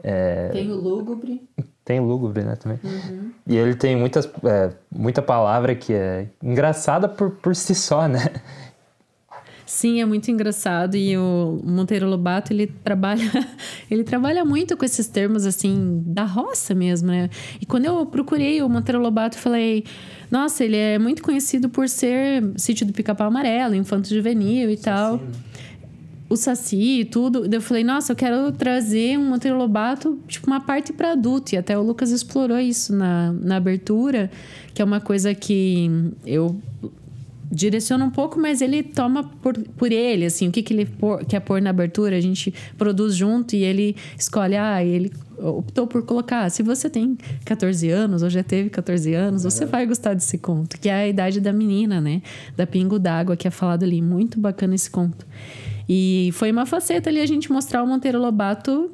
[0.04, 0.50] É...
[0.50, 1.48] Tem o lúgubre.
[1.92, 2.80] Tem lúgubre, né, também.
[2.82, 3.32] Uhum.
[3.46, 8.32] E ele tem muitas, é, muita palavra que é engraçada por, por si só, né?
[9.66, 13.30] Sim, é muito engraçado e o Monteiro Lobato ele trabalha
[13.92, 17.30] ele trabalha muito com esses termos assim da roça mesmo, né?
[17.60, 19.84] E quando eu procurei o Monteiro Lobato, falei,
[20.30, 25.20] nossa, ele é muito conhecido por ser sítio do Pica-Pau Amarelo, Infanto Juvenil e tal.
[26.32, 27.46] O Saci e tudo.
[27.54, 31.54] Eu falei, nossa, eu quero trazer um Monteiro Lobato, tipo, uma parte para adulto.
[31.54, 34.32] E até o Lucas explorou isso na, na abertura,
[34.74, 35.92] que é uma coisa que
[36.26, 36.58] eu
[37.52, 41.26] direciona um pouco, mas ele toma por, por ele, assim, o que, que ele por,
[41.26, 46.04] quer pôr na abertura, a gente produz junto e ele escolhe, ah, ele optou por
[46.04, 50.38] colocar, se você tem 14 anos ou já teve 14 anos, você vai gostar desse
[50.38, 52.22] conto, que é a idade da menina, né?
[52.56, 54.02] Da Pingo d'Água, que é falado ali.
[54.02, 55.26] Muito bacana esse conto.
[55.94, 58.90] E foi uma faceta ali a gente mostrar o Monteiro Lobato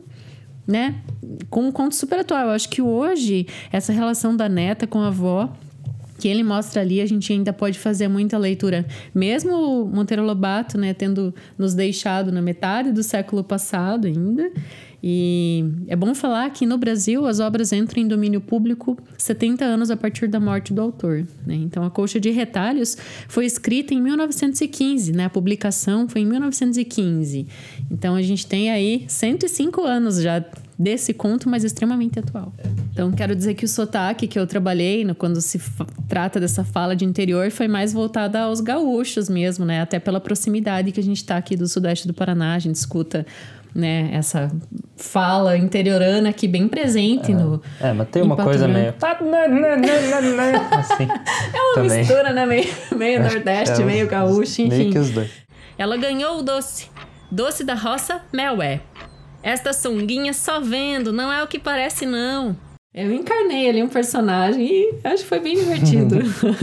[0.67, 0.95] né?
[1.49, 2.47] Com um conto super atual.
[2.47, 5.49] Eu acho que hoje, essa relação da neta com a avó
[6.19, 8.85] que ele mostra ali, a gente ainda pode fazer muita leitura.
[9.13, 14.51] Mesmo Monteiro Lobato, né, tendo nos deixado na metade do século passado ainda.
[15.09, 19.89] E é bom falar que no Brasil as obras entram em domínio público 70 anos
[19.89, 21.25] a partir da morte do autor.
[21.45, 21.55] Né?
[21.55, 25.23] Então, a Colcha de Retalhos foi escrita em 1915, né?
[25.23, 27.47] a publicação foi em 1915.
[27.89, 30.43] Então, a gente tem aí 105 anos já
[30.77, 32.53] desse conto, mas extremamente atual.
[32.91, 35.59] Então, quero dizer que o sotaque que eu trabalhei no, quando se
[36.07, 39.81] trata dessa fala de interior foi mais voltada aos gaúchos mesmo, né?
[39.81, 43.25] Até pela proximidade que a gente está aqui do sudeste do Paraná, a gente escuta
[43.77, 44.51] né, essa
[44.95, 47.35] fala interiorana aqui bem presente é.
[47.35, 47.61] no.
[47.79, 48.91] É, mas tem uma coisa meio.
[50.71, 51.03] assim,
[51.53, 51.99] é uma também.
[51.99, 52.45] mistura, né?
[52.47, 54.69] Meio, meio Nordeste, é, meio gaúcho, enfim.
[54.69, 55.29] Meio que os dois.
[55.77, 56.89] Ela ganhou o doce.
[57.31, 58.81] Doce da roça, mel é.
[59.43, 62.55] Esta sunguinha só vendo, não é o que parece, não.
[62.91, 66.15] Eu encarnei ali um personagem e acho que foi bem divertido.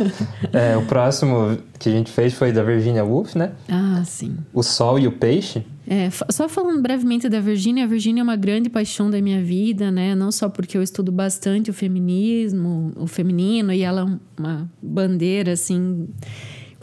[0.53, 3.53] é, o próximo que a gente fez foi da Virginia Woolf, né?
[3.69, 4.37] Ah, sim.
[4.53, 5.65] O Sol e o Peixe.
[5.87, 9.91] É, só falando brevemente da Virginia, a Virginia é uma grande paixão da minha vida,
[9.91, 10.15] né?
[10.15, 15.53] Não só porque eu estudo bastante o feminismo, o feminino, e ela é uma bandeira,
[15.53, 16.09] assim,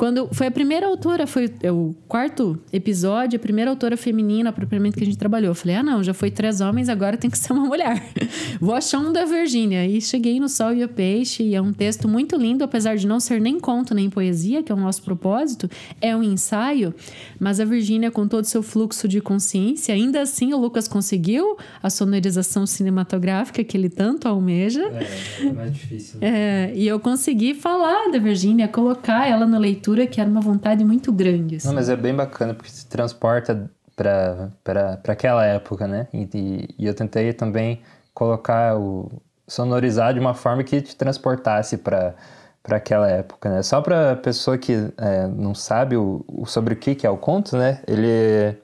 [0.01, 5.03] quando foi a primeira autora, foi o quarto episódio, a primeira autora feminina propriamente que
[5.03, 5.51] a gente trabalhou.
[5.51, 8.03] Eu falei, ah, não, já foi três homens, agora tem que ser uma mulher.
[8.59, 9.85] Vou achar um da Virgínia.
[9.85, 13.05] E cheguei no Sol e o Peixe, e é um texto muito lindo, apesar de
[13.05, 15.69] não ser nem conto nem poesia, que é o nosso propósito,
[16.01, 16.95] é um ensaio.
[17.39, 21.59] Mas a Virgínia, com todo o seu fluxo de consciência, ainda assim o Lucas conseguiu
[21.83, 24.81] a sonorização cinematográfica que ele tanto almeja.
[24.81, 26.19] É, é mais difícil.
[26.19, 26.27] Né?
[26.27, 30.41] É, e eu consegui falar da Virgínia, colocar ela na leitura leitura que era uma
[30.41, 31.57] vontade muito grande.
[31.57, 31.67] Assim.
[31.67, 36.07] Não, mas é bem bacana porque se transporta para aquela época, né?
[36.13, 37.81] E, e, e, eu tentei também
[38.13, 39.11] colocar o
[39.47, 42.15] sonorizar de uma forma que te transportasse para
[42.63, 43.63] para aquela época, né?
[43.63, 47.17] Só para pessoa que é, não sabe o, o, sobre o que, que é o
[47.17, 47.81] conto, né?
[47.87, 48.55] Ele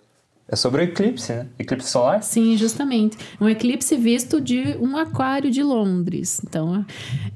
[0.50, 1.48] é sobre o eclipse, né?
[1.60, 2.24] Eclipse solar?
[2.24, 3.18] Sim, justamente.
[3.40, 6.40] Um eclipse visto de um aquário de Londres.
[6.48, 6.86] Então,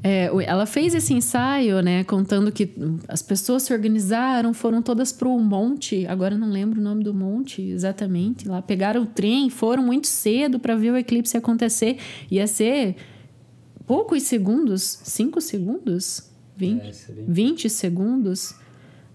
[0.02, 2.06] é, ela fez esse ensaio, né?
[2.06, 2.74] Contando que
[3.10, 6.08] as pessoas se organizaram, foram todas para o monte.
[6.08, 8.47] Agora não lembro o nome do monte exatamente.
[8.47, 11.97] Lá pegaram o trem, foram muito cedo para ver o eclipse acontecer.
[12.32, 12.95] Ia ser
[13.86, 16.93] poucos segundos, cinco segundos, 20, é,
[17.28, 18.61] 20 segundos.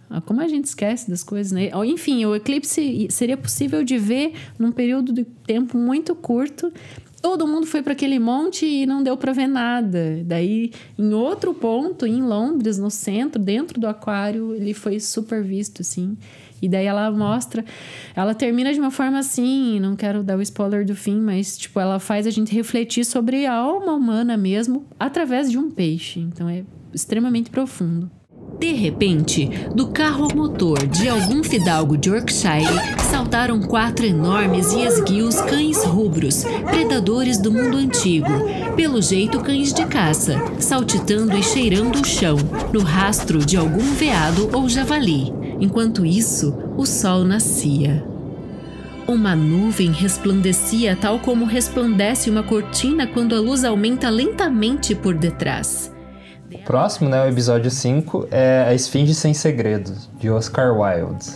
[0.08, 1.70] Ah, como a gente esquece das coisas, né?
[1.86, 6.72] Enfim, o eclipse seria possível de ver num período de tempo muito curto.
[7.20, 10.22] Todo mundo foi para aquele monte e não deu para ver nada.
[10.24, 15.82] Daí, em outro ponto, em Londres, no centro, dentro do aquário, ele foi super visto,
[15.82, 16.16] assim.
[16.60, 17.64] E daí ela mostra,
[18.14, 21.78] ela termina de uma forma assim, não quero dar o spoiler do fim, mas tipo,
[21.78, 26.20] ela faz a gente refletir sobre a alma humana mesmo através de um peixe.
[26.20, 26.64] Então é
[26.94, 28.10] extremamente profundo.
[28.58, 32.64] De repente, do carro motor de algum fidalgo de Yorkshire
[33.10, 38.32] saltaram quatro enormes e esguios cães rubros, predadores do mundo antigo,
[38.74, 42.36] pelo jeito cães de caça, saltitando e cheirando o chão,
[42.72, 45.32] no rastro de algum veado ou javali.
[45.60, 48.04] Enquanto isso, o sol nascia.
[49.06, 55.94] Uma nuvem resplandecia tal como resplandece uma cortina quando a luz aumenta lentamente por detrás.
[56.52, 61.26] O próximo, né, o episódio 5, é A Esfinge Sem Segredos, de Oscar Wilde.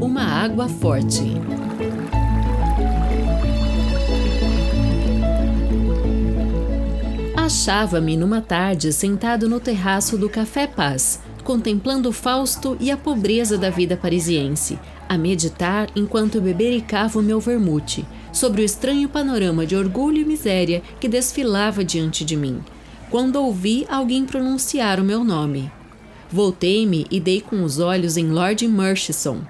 [0.00, 1.36] Uma água forte.
[7.36, 13.68] Achava-me numa tarde sentado no terraço do Café Paz, contemplando Fausto e a pobreza da
[13.70, 14.78] vida parisiense,
[15.08, 18.06] a meditar enquanto bebericava o meu vermute
[18.38, 22.62] sobre o estranho panorama de orgulho e miséria que desfilava diante de mim,
[23.10, 25.70] quando ouvi alguém pronunciar o meu nome.
[26.30, 29.40] Voltei-me e dei com os olhos em Lord Murchison.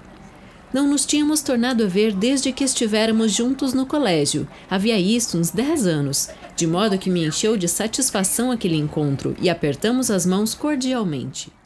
[0.72, 4.48] Não nos tínhamos tornado a ver desde que estivéramos juntos no colégio.
[4.70, 9.50] Havia isso uns dez anos, de modo que me encheu de satisfação aquele encontro e
[9.50, 11.57] apertamos as mãos cordialmente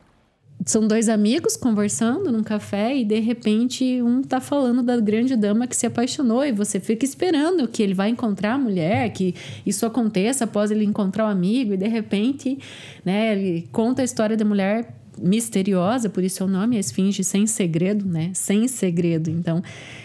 [0.64, 5.66] são dois amigos conversando num café e de repente um tá falando da grande dama
[5.66, 9.34] que se apaixonou e você fica esperando que ele vai encontrar a mulher, que
[9.66, 12.58] isso aconteça após ele encontrar o amigo e de repente,
[13.04, 17.22] né, ele conta a história da mulher misteriosa, por isso é o nome, a esfinge
[17.22, 18.30] sem segredo, né?
[18.34, 19.30] Sem segredo.
[19.30, 19.62] Então,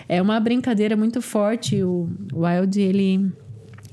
[0.08, 1.82] é uma brincadeira muito forte.
[1.82, 3.32] O Wilde, ele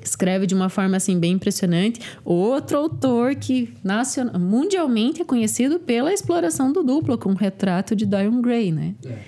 [0.08, 2.00] escreve de uma forma assim bem impressionante.
[2.24, 8.06] Outro autor que nacional, mundialmente é conhecido pela exploração do duplo, com o retrato de
[8.06, 8.94] Dorian Gray, né?
[9.04, 9.18] É.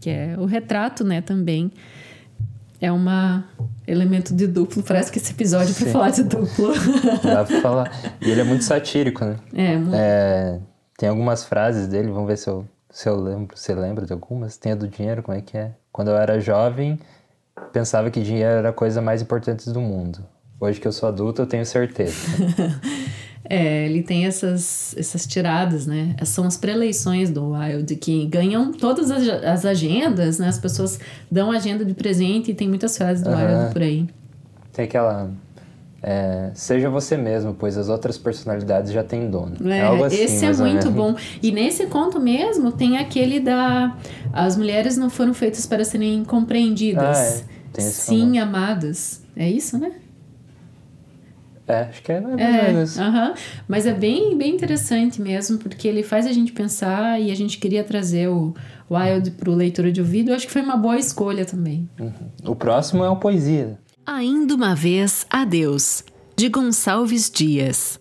[0.00, 1.70] Que é o retrato, né, também
[2.84, 3.04] é um
[3.86, 4.82] elemento de duplo.
[4.82, 6.72] Parece que esse episódio é para falar de duplo.
[7.22, 8.14] Dá para falar.
[8.20, 9.36] E ele é muito satírico, né?
[9.54, 9.94] É, muito.
[9.94, 10.60] É,
[10.98, 13.56] tem algumas frases dele, vamos ver se eu, se eu lembro.
[13.56, 14.56] Você lembra de algumas?
[14.56, 15.72] Tem a do dinheiro, como é que é?
[15.90, 16.98] Quando eu era jovem,
[17.72, 20.24] pensava que dinheiro era a coisa mais importante do mundo.
[20.60, 22.14] Hoje que eu sou adulto, eu tenho certeza.
[23.44, 26.16] é, ele tem essas, essas tiradas, né?
[26.24, 30.48] São as pré-eleições do Wild, que ganham todas as, as, agendas, né?
[30.48, 30.98] As pessoas
[31.30, 33.36] dão agenda de presente e tem muitas frases do uhum.
[33.36, 34.06] Wild por aí.
[34.72, 35.30] Tem aquela...
[36.06, 39.56] É, seja você mesmo, pois as outras personalidades já têm dono.
[39.64, 41.16] É, é algo assim, esse é muito bom.
[41.42, 43.96] E nesse conto mesmo tem aquele da.
[44.30, 47.46] As mulheres não foram feitas para serem compreendidas.
[47.48, 47.80] Ah, é.
[47.80, 48.42] Sim, famoso.
[48.42, 49.22] amadas.
[49.34, 49.92] É isso, né?
[51.66, 53.34] É, acho que é mais é, uh -huh.
[53.66, 57.56] Mas é bem, bem interessante mesmo, porque ele faz a gente pensar e a gente
[57.56, 58.54] queria trazer o
[58.90, 60.30] Wild para o leitura de ouvido.
[60.30, 61.88] Eu acho que foi uma boa escolha também.
[61.98, 62.12] Uhum.
[62.52, 63.78] O próximo é uma poesia.
[64.06, 66.04] Ainda uma vez, adeus,
[66.36, 67.98] de Gonçalves Dias.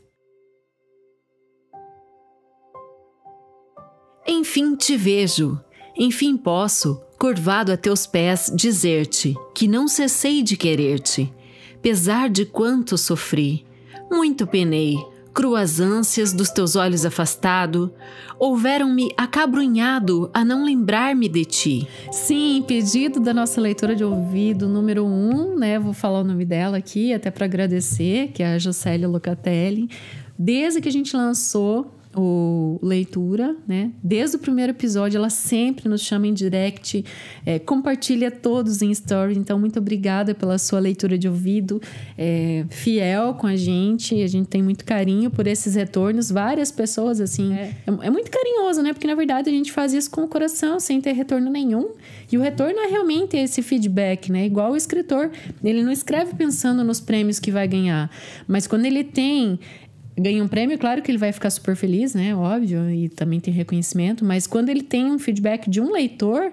[4.27, 5.57] Enfim te vejo,
[5.97, 11.33] enfim posso, curvado a teus pés, dizer-te que não cessei de querer-te,
[11.81, 13.65] pesar de quanto sofri.
[14.11, 14.97] Muito penei,
[15.33, 17.91] cruas ânsias dos teus olhos afastado,
[18.37, 21.87] houveram-me acabrunhado a não lembrar-me de ti.
[22.11, 25.79] Sim, pedido da nossa leitora de ouvido número um, né?
[25.79, 29.89] Vou falar o nome dela aqui, até para agradecer, que é a Jocélia Locatelli.
[30.37, 33.91] Desde que a gente lançou o leitura, né?
[34.03, 37.03] Desde o primeiro episódio, ela sempre nos chama em direct,
[37.45, 39.37] é, compartilha todos em story.
[39.37, 41.81] Então, muito obrigada pela sua leitura de ouvido,
[42.17, 44.21] é, fiel com a gente.
[44.21, 46.29] A gente tem muito carinho por esses retornos.
[46.29, 47.75] Várias pessoas, assim, é.
[47.87, 48.93] é, é muito carinhoso, né?
[48.93, 51.89] Porque na verdade a gente faz isso com o coração, sem ter retorno nenhum.
[52.31, 54.45] E o retorno é realmente esse feedback, né?
[54.45, 55.31] Igual o escritor,
[55.63, 58.09] ele não escreve pensando nos prêmios que vai ganhar,
[58.47, 59.59] mas quando ele tem
[60.17, 62.35] ganha um prêmio, claro que ele vai ficar super feliz, né?
[62.35, 66.51] Óbvio, e também tem reconhecimento, mas quando ele tem um feedback de um leitor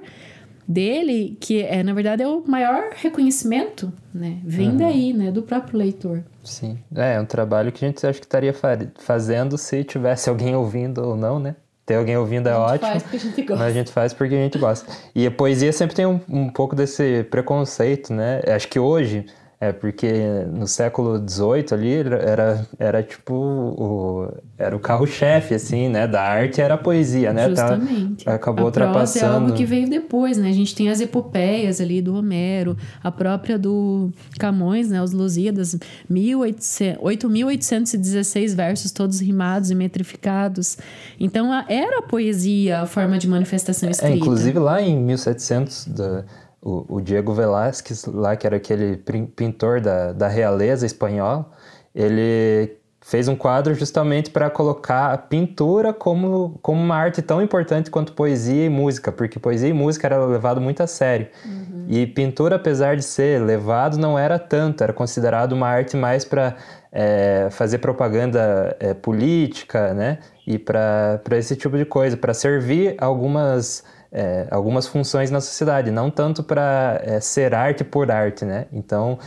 [0.66, 4.38] dele, que é, na verdade, é o maior reconhecimento, né?
[4.44, 4.76] Vem uhum.
[4.76, 5.32] daí, né?
[5.32, 6.22] Do próprio leitor.
[6.44, 6.78] Sim.
[6.94, 8.54] É, é um trabalho que a gente acha que estaria
[8.98, 11.56] fazendo se tivesse alguém ouvindo ou não, né?
[11.84, 12.88] Ter alguém ouvindo é ótimo.
[12.88, 13.64] Faz porque a gente gosta.
[13.64, 14.92] Mas a gente faz porque a gente gosta.
[15.12, 18.40] E a poesia sempre tem um, um pouco desse preconceito, né?
[18.46, 19.26] Acho que hoje
[19.62, 20.10] é, porque
[20.50, 26.08] no século XVIII ali era, era tipo o, era o carro-chefe, assim, né?
[26.08, 27.46] Da arte era a poesia, né?
[27.50, 28.24] Tá, Justamente.
[28.24, 29.26] Tá, acabou a ultrapassando.
[29.26, 30.48] é algo que veio depois, né?
[30.48, 35.02] A gente tem as epopeias ali do Homero, a própria do Camões, né?
[35.02, 35.76] Os Lusíadas,
[36.10, 40.78] 8.816 versos, todos rimados e metrificados.
[41.18, 44.14] Então, era a poesia a forma de manifestação é, escrita.
[44.14, 45.88] É, inclusive lá em 1700...
[45.88, 46.24] Da,
[46.62, 51.50] o, o Diego Velázquez, lá que era aquele pintor da, da realeza espanhola,
[51.94, 57.90] ele fez um quadro justamente para colocar a pintura como, como uma arte tão importante
[57.90, 61.26] quanto poesia e música, porque poesia e música era levado muito a sério.
[61.44, 61.86] Uhum.
[61.88, 66.56] E pintura, apesar de ser levado, não era tanto, era considerado uma arte mais para
[66.92, 70.18] é, fazer propaganda é, política, né?
[70.46, 76.10] E para esse tipo de coisa, para servir algumas é, algumas funções na sociedade, não
[76.10, 78.66] tanto para é, ser arte por arte, né?
[78.72, 79.18] Então,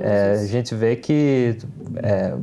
[0.00, 1.56] é, a gente vê que
[1.96, 2.34] é,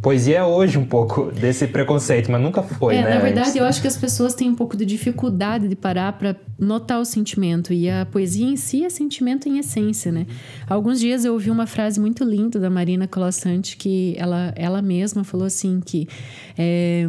[0.00, 3.14] poesia é hoje um pouco desse preconceito, mas nunca foi, é, né?
[3.14, 6.36] Na verdade, eu acho que as pessoas têm um pouco de dificuldade de parar para
[6.58, 10.26] notar o sentimento, e a poesia em si é sentimento em essência, né?
[10.68, 15.24] Alguns dias eu ouvi uma frase muito linda da Marina Colassante, que ela, ela mesma
[15.24, 16.08] falou assim, que
[16.56, 17.06] é,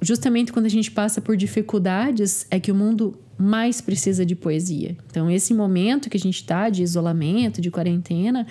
[0.00, 4.94] justamente quando a gente passa por dificuldades, é que o mundo mais precisa de poesia.
[5.10, 8.46] Então, esse momento que a gente está de isolamento, de quarentena,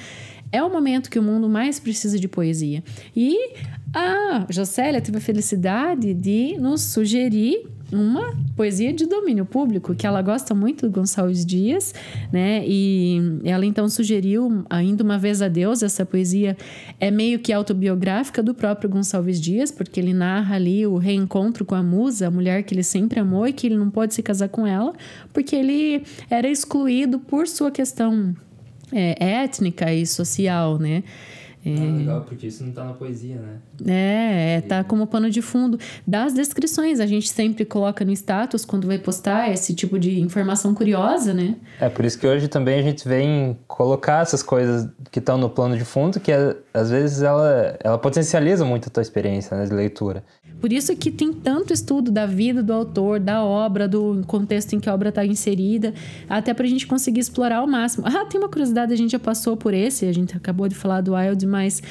[0.52, 2.84] é o momento que o mundo mais precisa de poesia.
[3.16, 3.54] E
[3.94, 10.22] a Jocélia teve a felicidade de nos sugerir uma poesia de domínio público, que ela
[10.22, 11.94] gosta muito do Gonçalves Dias,
[12.32, 12.64] né?
[12.66, 16.56] E ela então sugeriu ainda uma vez a Deus, essa poesia
[17.00, 21.76] é meio que autobiográfica do próprio Gonçalves Dias, porque ele narra ali o reencontro com
[21.76, 24.50] a musa, a mulher que ele sempre amou e que ele não pode se casar
[24.50, 24.94] com ela,
[25.34, 28.36] porque ele era excluído por sua questão
[28.92, 31.04] é, étnica e social, né?
[31.66, 31.76] É...
[31.78, 33.58] Ah, legal, porque isso não tá na poesia, né?
[33.86, 37.00] É, é, tá como pano de fundo das descrições.
[37.00, 41.56] A gente sempre coloca no status quando vai postar esse tipo de informação curiosa, né?
[41.80, 45.50] É, por isso que hoje também a gente vem colocar essas coisas que estão no
[45.50, 46.32] plano de fundo, que
[46.74, 50.24] às vezes ela, ela potencializa muito a tua experiência né, de leitura.
[50.60, 54.80] Por isso que tem tanto estudo da vida do autor, da obra, do contexto em
[54.80, 55.94] que a obra está inserida,
[56.30, 58.06] até para a gente conseguir explorar ao máximo.
[58.06, 61.02] Ah, tem uma curiosidade, a gente já passou por esse, a gente acabou de falar
[61.02, 61.82] do Wild, mas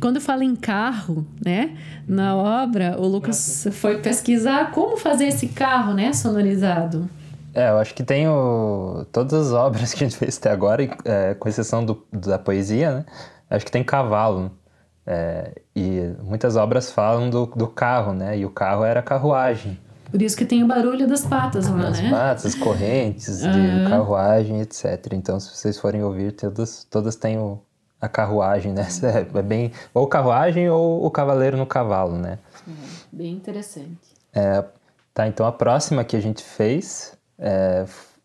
[0.00, 1.76] quando fala em carro, né,
[2.08, 7.08] na obra, o Lucas foi pesquisar como fazer esse carro, né, sonorizado.
[7.52, 9.06] É, eu acho que tem o...
[9.12, 12.96] todas as obras que a gente fez até agora, é, com exceção do, da poesia,
[12.96, 13.04] né,
[13.50, 14.50] acho que tem cavalo.
[15.06, 18.38] É, e muitas obras falam do, do carro, né?
[18.38, 19.78] E o carro era carruagem.
[20.10, 22.08] Por isso que tem o barulho das patas lá, As né?
[22.08, 25.12] patas, as correntes de carruagem, etc.
[25.12, 27.60] Então, se vocês forem ouvir, todas, todas têm o,
[28.00, 28.86] a carruagem, né?
[29.34, 29.72] É bem...
[29.92, 32.38] Ou carruagem ou o cavaleiro no cavalo, né?
[32.66, 32.72] É,
[33.10, 34.14] bem interessante.
[34.32, 34.64] É,
[35.12, 37.84] tá, então a próxima que a gente fez é,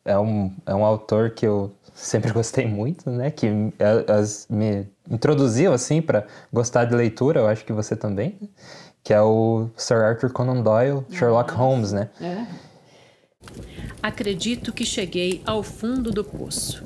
[0.09, 3.29] é, um, é um autor que eu sempre gostei muito, né?
[3.29, 3.47] Que
[4.07, 8.47] as, me introduziu assim para gostar de leitura, eu acho que você também, né?
[9.03, 12.09] que é o Sir Arthur Conan Doyle, Sherlock Holmes, né?
[12.19, 12.45] É.
[14.01, 16.83] Acredito que cheguei ao fundo do poço.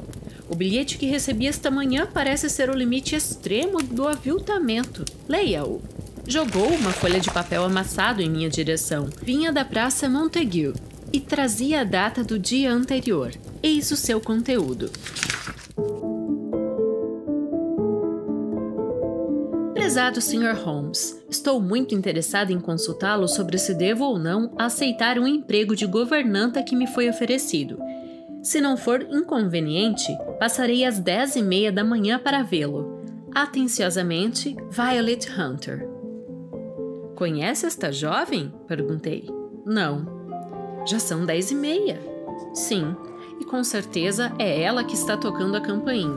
[0.49, 5.03] O bilhete que recebi esta manhã parece ser o limite extremo do aviltamento.
[5.27, 5.81] Leia-o.
[6.27, 9.09] Jogou uma folha de papel amassado em minha direção.
[9.21, 10.73] Vinha da Praça Montague.
[11.13, 13.31] E trazia a data do dia anterior.
[13.61, 14.89] Eis o seu conteúdo.
[19.75, 20.55] Prezado Sr.
[20.63, 25.85] Holmes, estou muito interessado em consultá-lo sobre se devo ou não aceitar um emprego de
[25.85, 27.77] governanta que me foi oferecido.
[28.41, 33.03] Se não for inconveniente, passarei às dez e meia da manhã para vê-lo.
[33.35, 35.87] Atenciosamente, Violet Hunter.
[37.15, 38.51] Conhece esta jovem?
[38.67, 39.29] perguntei.
[39.65, 40.22] Não.
[40.85, 41.99] Já são dez e meia.
[42.53, 42.95] Sim,
[43.39, 46.15] e com certeza é ela que está tocando a campainha.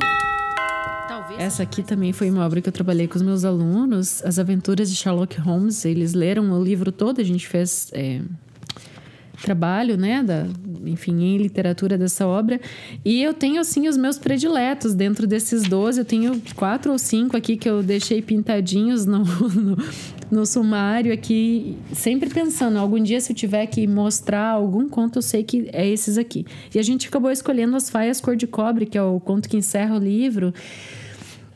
[1.08, 4.38] Talvez Essa aqui também foi uma obra que eu trabalhei com os meus alunos, As
[4.38, 5.84] Aventuras de Sherlock Holmes.
[5.84, 8.20] Eles leram o livro todo, a gente fez é,
[9.42, 10.46] trabalho, né, da,
[10.84, 12.60] enfim, em literatura dessa obra.
[13.04, 16.00] E eu tenho, assim, os meus prediletos dentro desses 12.
[16.00, 19.76] Eu tenho quatro ou cinco aqui que eu deixei pintadinhos no, no,
[20.30, 25.22] no sumário aqui, sempre pensando, algum dia se eu tiver que mostrar algum conto, eu
[25.22, 26.44] sei que é esses aqui.
[26.74, 29.56] E a gente acabou escolhendo as faias cor de cobre, que é o conto que
[29.56, 30.52] encerra o livro.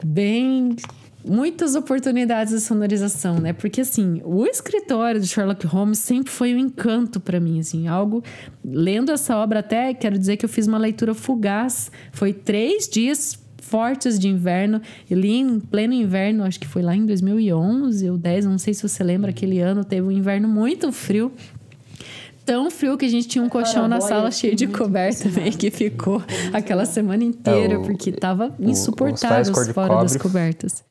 [0.03, 0.77] Bem
[1.25, 3.53] muitas oportunidades de sonorização, né?
[3.53, 8.23] Porque assim, o escritório de Sherlock Holmes sempre foi um encanto para mim, assim, algo
[8.65, 13.39] lendo essa obra até quero dizer que eu fiz uma leitura fugaz, foi três dias
[13.61, 14.81] fortes de inverno.
[15.09, 18.75] E li em pleno inverno, acho que foi lá em 2011 ou 10, não sei
[18.75, 21.33] se você lembra, aquele ano teve um inverno muito frio.
[22.45, 25.71] Tão frio que a gente tinha um colchão na sala cheio de coberta meio que
[25.71, 30.90] ficou aquela semana inteira, é, o, porque tava insuportável fora das cobertas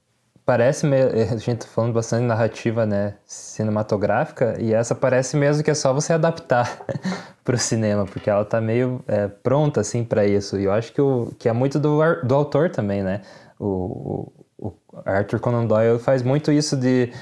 [0.49, 0.87] parece
[1.31, 5.75] a gente tá falando bastante de narrativa né cinematográfica e essa parece mesmo que é
[5.75, 6.81] só você adaptar
[7.45, 10.59] para o cinema porque ela tá meio é, pronta assim para isso.
[10.59, 13.21] E eu acho que, o, que é muito do, do autor também né?
[13.59, 14.73] O, o,
[15.05, 17.13] Arthur Conan Doyle faz muito isso de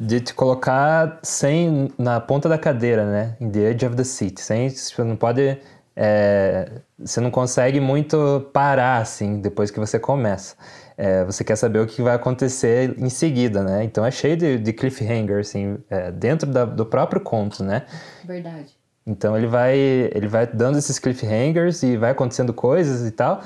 [0.00, 3.36] de te colocar sem na ponta da cadeira né?
[3.40, 5.56] In the edge of the seat sem você não pode
[5.94, 10.56] é, você não consegue muito parar assim depois que você começa
[10.96, 13.84] é, você quer saber o que vai acontecer em seguida, né?
[13.84, 17.82] Então é cheio de, de cliffhanger, assim, é, dentro da, do próprio conto, né?
[18.24, 18.74] Verdade.
[19.06, 23.42] Então ele vai, ele vai dando esses cliffhangers e vai acontecendo coisas e tal.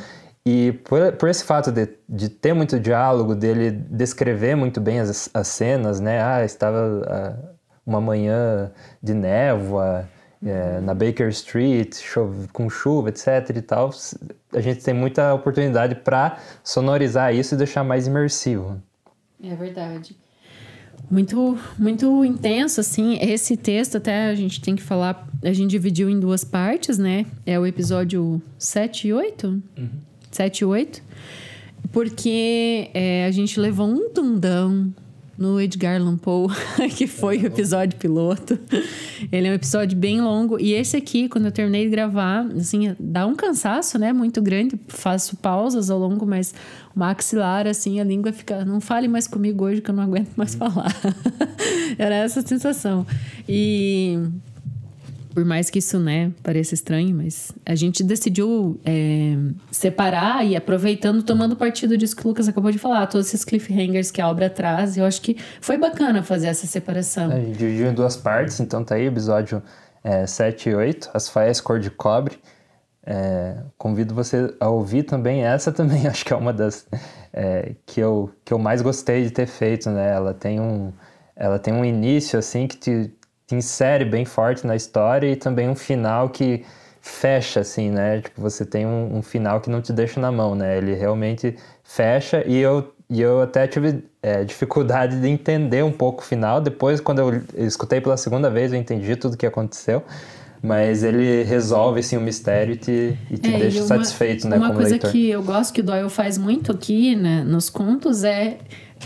[0.47, 5.29] E por, por esse fato de, de ter muito diálogo, dele descrever muito bem as,
[5.35, 6.23] as cenas, né?
[6.23, 7.37] Ah, estava ah,
[7.85, 8.71] uma manhã
[9.03, 10.09] de névoa,
[10.45, 13.91] é, na Baker Street, chove, com chuva, etc e tal,
[14.53, 18.81] a gente tem muita oportunidade para sonorizar isso e deixar mais imersivo.
[19.43, 20.17] É verdade.
[21.11, 23.19] Muito, muito intenso, assim.
[23.21, 27.27] Esse texto, até a gente tem que falar, a gente dividiu em duas partes, né?
[27.45, 29.47] É o episódio 7 e 8?
[29.47, 29.89] Uhum.
[30.31, 31.03] 7 e 8.
[31.91, 34.93] Porque é, a gente levou um tundão
[35.41, 36.49] no Edgar Allan Poe,
[36.95, 38.59] que foi o episódio piloto.
[39.33, 40.61] Ele é um episódio bem longo.
[40.61, 44.13] E esse aqui, quando eu terminei de gravar, assim, dá um cansaço, né?
[44.13, 44.79] Muito grande.
[44.87, 46.55] Faço pausas ao longo, mas
[46.95, 48.67] o maxilar, assim, a língua fica...
[48.67, 50.95] Não fale mais comigo hoje que eu não aguento mais falar.
[51.97, 53.07] Era essa a sensação.
[53.49, 54.19] E
[55.35, 59.37] por mais que isso, né, pareça estranho, mas a gente decidiu é,
[59.71, 64.11] separar e aproveitando, tomando partido disso que o Lucas acabou de falar, todos esses cliffhangers
[64.11, 64.97] que a obra traz.
[64.97, 67.31] Eu acho que foi bacana fazer essa separação.
[67.31, 69.63] É, a gente dividiu em duas partes, então tá aí episódio
[70.03, 72.39] é, 7 e 8, As Faias Cor de Cobre.
[73.07, 76.87] É, convido você a ouvir também essa também, acho que é uma das
[77.33, 80.11] é, que, eu, que eu mais gostei de ter feito, né?
[80.13, 80.93] Ela tem um,
[81.35, 83.15] ela tem um início assim que te
[83.51, 86.65] te insere bem forte na história e também um final que
[87.01, 88.21] fecha, assim, né?
[88.21, 90.79] Tipo, você tem um, um final que não te deixa na mão, né?
[90.79, 96.23] Ele realmente fecha e eu, e eu até tive é, dificuldade de entender um pouco
[96.23, 96.61] o final.
[96.61, 100.05] Depois, quando eu escutei pela segunda vez, eu entendi tudo o que aconteceu.
[100.63, 104.47] Mas ele resolve, assim, o mistério e te, e te é, deixa e uma, satisfeito,
[104.47, 105.11] né, uma como coisa leitor.
[105.11, 108.59] que eu gosto que o Doyle faz muito aqui, né, nos contos é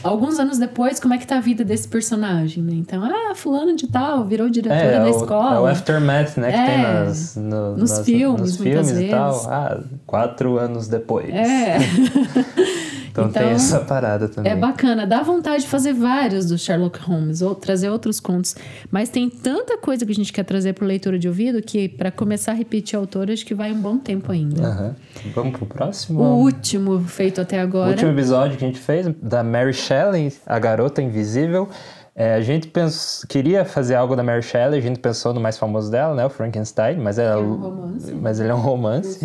[0.03, 2.73] alguns anos depois, como é que tá a vida desse personagem, né?
[2.75, 5.57] Então, ah, fulano de tal, virou diretora é, da é escola.
[5.57, 6.49] É o aftermath, né?
[6.49, 9.47] É, que tem nas, no, nos nas, filmes, nos filmes e tal.
[9.49, 11.29] Ah, quatro anos depois.
[11.29, 11.79] É.
[13.15, 14.51] Então, então, tem essa parada também.
[14.51, 18.57] É bacana, dá vontade de fazer vários do Sherlock Holmes, ou trazer outros contos.
[18.91, 22.11] Mas tem tanta coisa que a gente quer trazer para leitura de ouvido que, para
[22.11, 24.69] começar a repetir autor, acho que vai um bom tempo ainda.
[24.69, 24.95] Uhum.
[25.33, 26.21] Vamos pro próximo?
[26.21, 27.91] O último feito até agora.
[27.91, 31.69] O último episódio que a gente fez, da Mary Shelley, A Garota Invisível.
[32.17, 33.25] É, a gente pens...
[33.29, 36.31] queria fazer algo da Mary Shelley, a gente pensou no mais famoso dela, né, o
[36.31, 38.13] Frankenstein, mas, é, é um romance.
[38.13, 39.19] mas ele é um romance.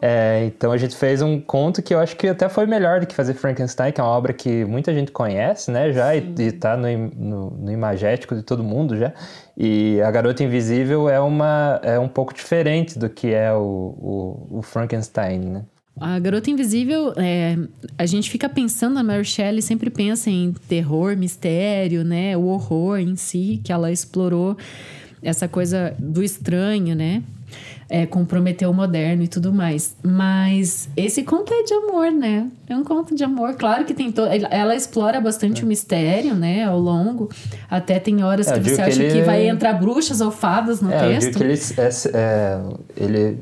[0.00, 3.06] É, então a gente fez um conto que eu acho que até foi melhor do
[3.06, 6.52] que fazer Frankenstein, que é uma obra que muita gente conhece, né, já, e, e
[6.52, 9.12] tá no, no, no imagético de todo mundo já.
[9.54, 14.58] E A Garota Invisível é, uma, é um pouco diferente do que é o, o,
[14.58, 15.62] o Frankenstein, né?
[16.00, 17.56] A Garota Invisível, é,
[17.98, 22.36] a gente fica pensando, a Mary Shelley sempre pensa em terror, mistério, né?
[22.36, 24.56] O horror em si, que ela explorou
[25.22, 27.22] essa coisa do estranho, né?
[27.88, 29.94] É, comprometeu o moderno e tudo mais.
[30.02, 32.48] Mas esse conto é de amor, né?
[32.66, 33.54] É um conto de amor.
[33.54, 34.28] Claro que tem todo.
[34.50, 35.64] Ela explora bastante é.
[35.64, 36.64] o mistério, né?
[36.64, 37.28] Ao longo.
[37.70, 39.12] Até tem horas é, que você que acha ele...
[39.12, 41.26] que vai entrar bruxas ou fadas no é, texto.
[41.26, 42.60] Eu digo que ele, é, é,
[42.96, 43.38] ele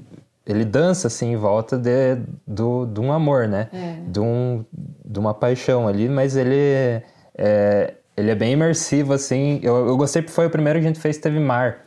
[0.50, 3.68] ele dança assim em volta de, do, de um amor, né?
[3.72, 3.96] É.
[4.08, 4.64] De, um,
[5.04, 7.02] de uma paixão ali, mas ele
[7.38, 9.60] é, ele é bem imersivo, assim.
[9.62, 11.86] Eu, eu gostei porque foi o primeiro que a gente fez teve mar.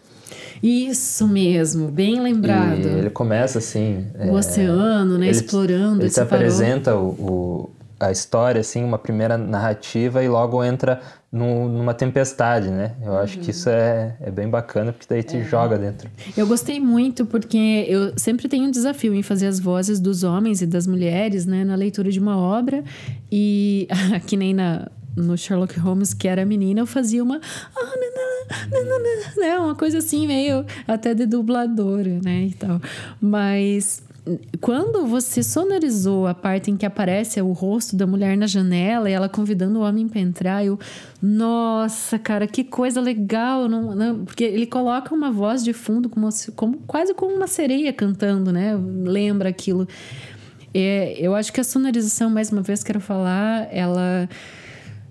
[0.61, 2.80] Isso mesmo, bem lembrado.
[2.80, 4.07] E ele começa assim.
[4.18, 5.26] O é, oceano, né?
[5.26, 6.01] Ele, explorando.
[6.01, 11.01] Ele se apresenta o, o, a história, assim, uma primeira narrativa e logo entra
[11.34, 12.94] num, numa tempestade, né?
[13.02, 15.44] Eu acho que isso é, é bem bacana, porque daí te é.
[15.44, 16.08] joga dentro.
[16.38, 20.62] Eu gostei muito, porque eu sempre tenho um desafio em fazer as vozes dos homens
[20.62, 21.66] e das mulheres, né?
[21.66, 22.84] Na leitura de uma obra.
[23.32, 23.88] E
[24.28, 27.42] que nem na, no Sherlock Holmes, que era menina, eu fazia uma.
[29.36, 29.58] Né?
[29.58, 32.44] Uma coisa assim, meio até de dubladora, né?
[32.44, 32.80] E tal.
[33.20, 34.04] Mas
[34.61, 39.13] quando você sonorizou a parte em que aparece o rosto da mulher na janela e
[39.13, 40.80] ela convidando o homem para entrar, eu,
[41.21, 46.30] nossa, cara, que coisa legal, não, não, porque ele coloca uma voz de fundo como,
[46.55, 48.80] como quase como uma sereia cantando, né?
[49.03, 49.88] Lembra aquilo.
[50.74, 54.30] É, eu acho que a sonorização, mais uma vez quero falar, ela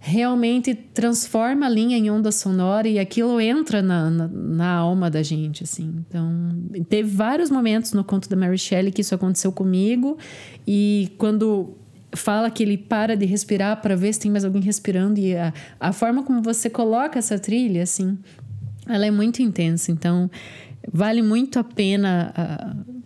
[0.05, 5.23] realmente transforma a linha em onda sonora e aquilo entra na, na, na, alma da
[5.23, 5.95] gente, assim.
[6.09, 6.29] Então,
[6.89, 10.19] teve vários momentos no conto da Mary Shelley que isso aconteceu comigo
[10.67, 11.77] e quando
[12.17, 15.55] fala que ele para de respirar para ver se tem mais alguém respirando e a,
[15.79, 18.19] a forma como você coloca essa trilha, assim,
[18.89, 19.93] ela é muito intensa.
[19.93, 20.29] Então,
[20.93, 22.35] vale muito a pena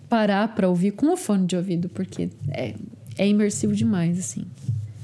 [0.09, 2.75] parar para ouvir com o fone de ouvido, porque é,
[3.19, 4.47] é imersivo demais, assim.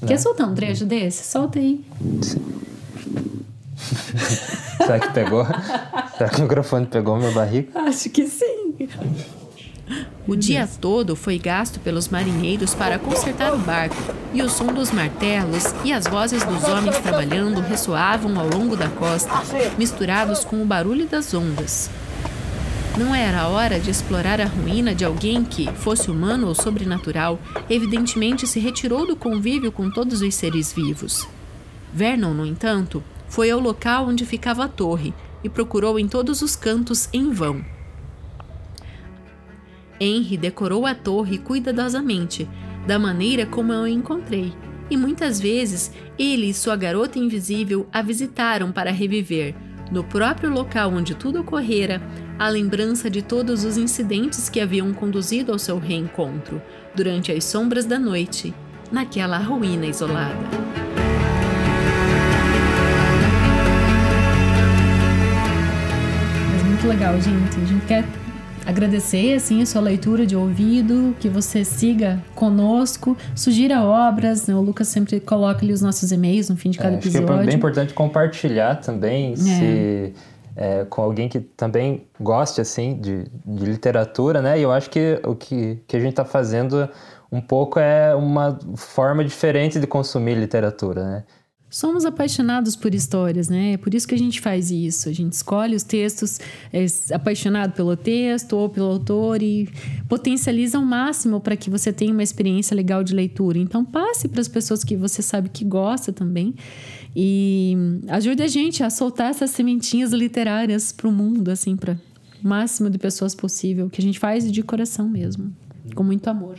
[0.03, 0.09] Né?
[0.09, 1.24] Quer soltar um trecho desse?
[1.24, 1.84] Solta aí.
[4.78, 5.46] Será que pegou?
[6.18, 7.80] Será que o microfone pegou meu barriga?
[7.82, 8.88] Acho que sim.
[10.26, 13.96] O dia todo foi gasto pelos marinheiros para consertar o barco,
[14.32, 18.88] e o som dos martelos e as vozes dos homens trabalhando ressoavam ao longo da
[18.88, 19.30] costa,
[19.76, 21.90] misturados com o barulho das ondas.
[22.97, 27.40] Não era hora de explorar a ruína de alguém que, fosse humano ou sobrenatural,
[27.70, 31.26] evidentemente se retirou do convívio com todos os seres vivos.
[31.93, 36.55] Vernon, no entanto, foi ao local onde ficava a torre e procurou em todos os
[36.55, 37.64] cantos em vão.
[39.99, 42.47] Henry decorou a torre cuidadosamente,
[42.86, 44.53] da maneira como eu a encontrei,
[44.90, 49.55] e muitas vezes ele e sua garota invisível a visitaram para reviver,
[49.90, 52.03] no próprio local onde tudo ocorrera,
[52.43, 56.61] a lembrança de todos os incidentes que haviam conduzido ao seu reencontro,
[56.93, 58.53] durante as sombras da noite,
[58.90, 60.34] naquela ruína isolada.
[66.51, 67.61] Mas muito legal, gente.
[67.61, 68.05] A gente quer
[68.66, 74.55] agradecer assim a sua leitura de ouvido, que você siga conosco, sugira obras, né?
[74.57, 77.24] o Lucas sempre coloca ali os nossos e-mails no fim de cada é, episódio.
[77.24, 79.36] Acho que é bem importante compartilhar também, é.
[79.36, 80.12] se
[80.57, 84.59] é, com alguém que também goste assim de, de, literatura, né?
[84.59, 86.88] E eu acho que o que, que a gente está fazendo
[87.30, 91.24] um pouco é uma forma diferente de consumir literatura, né?
[91.70, 93.72] Somos apaixonados por histórias, né?
[93.72, 95.09] É por isso que a gente faz isso.
[95.09, 96.38] A gente escolhe os textos
[96.70, 96.84] é,
[97.14, 99.66] apaixonado pelo texto ou pelo autor e
[100.07, 103.59] potencializa ao máximo para que você tenha uma experiência legal de leitura.
[103.59, 106.55] Então, passe para as pessoas que você sabe que gosta também
[107.15, 107.77] e
[108.09, 112.89] ajude a gente a soltar essas sementinhas literárias para o mundo, assim, para o máximo
[112.89, 115.53] de pessoas possível, que a gente faz de coração mesmo,
[115.95, 116.57] com muito amor.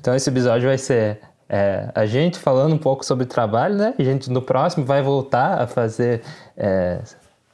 [0.00, 3.94] Então esse episódio vai ser é, a gente falando um pouco sobre trabalho, né?
[3.98, 6.22] A gente no próximo vai voltar a fazer,
[6.56, 7.00] é,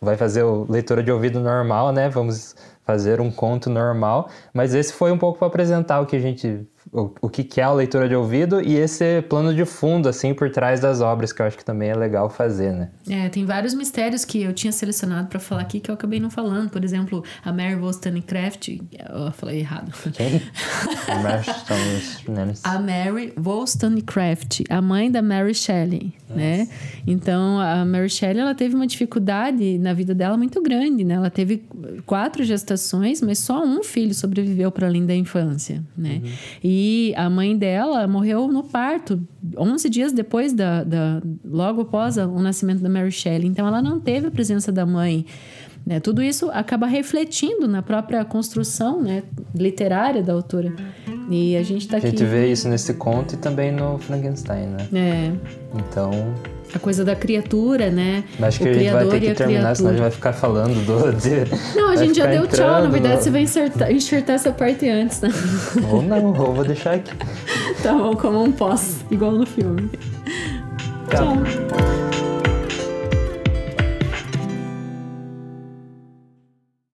[0.01, 2.09] vai fazer o leitura de ouvido normal, né?
[2.09, 2.55] Vamos
[2.85, 6.67] fazer um conto normal, mas esse foi um pouco para apresentar o que a gente
[6.93, 10.51] o, o que é a leitura de ouvido e esse plano de fundo, assim, por
[10.51, 12.91] trás das obras, que eu acho que também é legal fazer, né?
[13.09, 16.31] É, tem vários mistérios que eu tinha selecionado para falar aqui que eu acabei não
[16.31, 16.71] falando.
[16.71, 18.69] Por exemplo, a Mary Wollstonecraft.
[18.69, 19.93] Eu falei errado.
[20.13, 20.43] Quem?
[22.65, 26.69] a Mary Wollstonecraft, a mãe da Mary Shelley, né?
[27.07, 31.15] Então, a Mary Shelley, ela teve uma dificuldade na vida dela muito grande, né?
[31.15, 31.65] Ela teve
[32.07, 36.21] quatro gestações, mas só um filho sobreviveu para além da infância, né?
[36.23, 36.31] Uhum.
[36.63, 36.78] E
[37.17, 39.21] a mãe dela morreu no parto,
[39.57, 43.49] 11 dias depois da, da logo após o nascimento da Mary Shelley.
[43.49, 45.25] Então ela não teve a presença da mãe.
[45.87, 46.01] Né?
[46.01, 49.23] Tudo isso acaba refletindo na própria construção né,
[49.55, 50.75] literária da autora.
[51.31, 52.07] E a gente está aqui.
[52.07, 54.89] A gente vê isso nesse conto e também no Frankenstein, né?
[54.93, 55.33] É.
[55.79, 56.11] Então,
[56.75, 58.25] a coisa da criatura, né?
[58.41, 59.75] Acho que o a gente vai ter que terminar, criatura.
[59.75, 61.13] senão a gente vai ficar falando do.
[61.19, 63.23] De, não, a gente já deu tchau, na verdade no...
[63.23, 65.31] você vai enxertar, enxertar essa parte antes, né?
[65.91, 67.13] Ou não, ou vou deixar aqui.
[67.83, 69.91] tá bom, como um pós, igual no filme.
[71.11, 71.37] Tchau.
[71.37, 72.28] tchau.